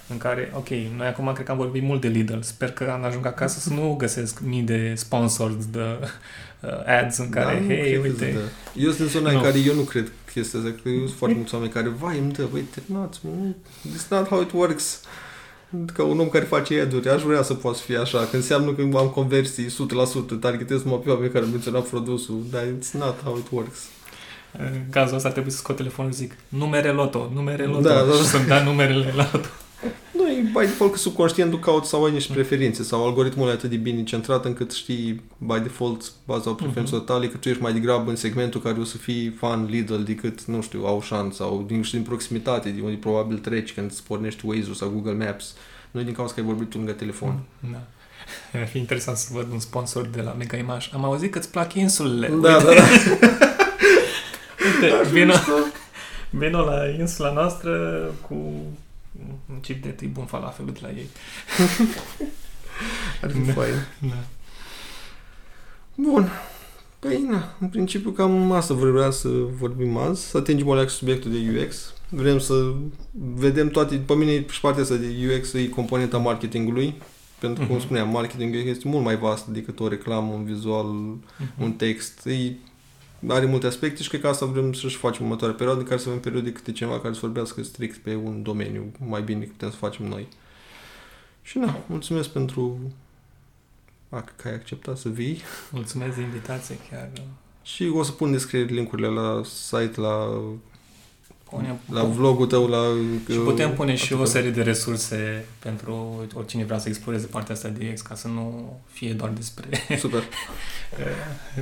[0.08, 2.40] În care, ok, noi acum cred că am vorbit mult de Lidl.
[2.40, 5.78] Sper că am ajung acasă să nu găsesc mii de sponsors de
[6.60, 8.40] uh, ads în care, Da, nu hei, cred că uite, da.
[8.82, 9.42] Eu sunt în zona în Nu.
[9.42, 12.32] care eu nu cred chestia asta, că eu sunt foarte mulți oameni care, vai, îmi
[12.32, 13.30] dă, băi, terminați, mă,
[13.96, 15.00] it's not how it works.
[15.94, 18.72] Ca un om care face ad-uri, aș vrea să poată să fie așa, că înseamnă
[18.72, 23.22] că am conversii 100%, targetez numai pe oameni care au menționat produsul, dar it's not
[23.22, 23.78] how it works.
[24.58, 28.02] în cazul ăsta trebuie să scot telefonul și zic numere loto, numere loto Da, da,
[28.04, 28.12] da.
[28.12, 29.48] și să-mi dea numerele la loto.
[30.12, 33.70] Nu, e by default că subconștientul cauți sau ai niște preferințe sau algoritmul e atât
[33.70, 38.10] de bine centrat încât știi by default baza preferințelor tale că tu ești mai degrabă
[38.10, 41.92] în segmentul care o să fii fan Lidl decât, nu știu, Auchan sau din, și
[41.92, 45.54] din proximitate, de unde probabil treci când îți pornești Waze-ul sau Google Maps.
[45.90, 47.38] Nu e din cauza că ai vorbit tu lângă telefon.
[47.72, 47.80] Da.
[48.60, 50.88] Ar fi interesant să văd un sponsor de la Mega Image.
[50.92, 52.28] Am auzit că îți plac insulele.
[52.40, 52.82] Da, da, da.
[54.64, 55.34] Uite, vină,
[56.30, 58.52] vină la insula noastră cu
[59.50, 61.06] un chip de tribun falafelul de la ei.
[63.22, 63.52] Ar fi Da.
[63.52, 63.74] fain.
[64.00, 64.24] Da.
[65.94, 66.28] Bun.
[66.98, 71.60] Păi, na, în principiu cam asta vreau să vorbim azi, să atingem o subiectul de
[71.64, 71.92] UX.
[72.08, 72.72] Vrem să
[73.12, 76.94] vedem toate, pe mine și partea asta de UX e componenta marketingului,
[77.38, 77.84] pentru că, cum Mhm.
[77.84, 80.86] spuneam, marketingul este mult mai vast decât o reclamă, un vizual,
[81.58, 82.26] un text.
[82.26, 82.52] E,
[83.26, 86.08] are multe aspecte și cred că asta vrem să-și facem următoarea perioadă, în care să
[86.08, 89.70] avem periodic câte ceva care să vorbească strict pe un domeniu, mai bine decât putem
[89.70, 90.28] să facem noi.
[91.42, 92.78] Și na, mulțumesc pentru
[94.08, 95.42] a, că ai acceptat să vii.
[95.70, 97.10] Mulțumesc de invitație, chiar.
[97.62, 100.42] Și o să pun în descriere linkurile la site, la,
[101.50, 102.82] Punem, la vlogul tău, la...
[103.30, 104.26] și putem pune și o articol.
[104.26, 108.76] serie de resurse pentru oricine vrea să exploreze partea asta de UX, ca să nu
[108.90, 109.68] fie doar despre,
[109.98, 110.22] Super.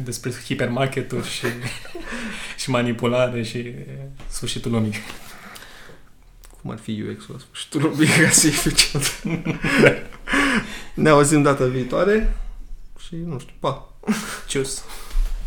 [0.04, 1.46] despre hipermarketuri și,
[2.60, 3.74] și manipulare și
[4.28, 4.94] sfârșitul lumii.
[6.60, 9.22] Cum ar fi UX-ul la sfârșitul lumii ca să fie eficient.
[10.94, 12.36] ne auzim data viitoare
[13.06, 13.92] și nu știu, pa!
[14.46, 14.82] Cius!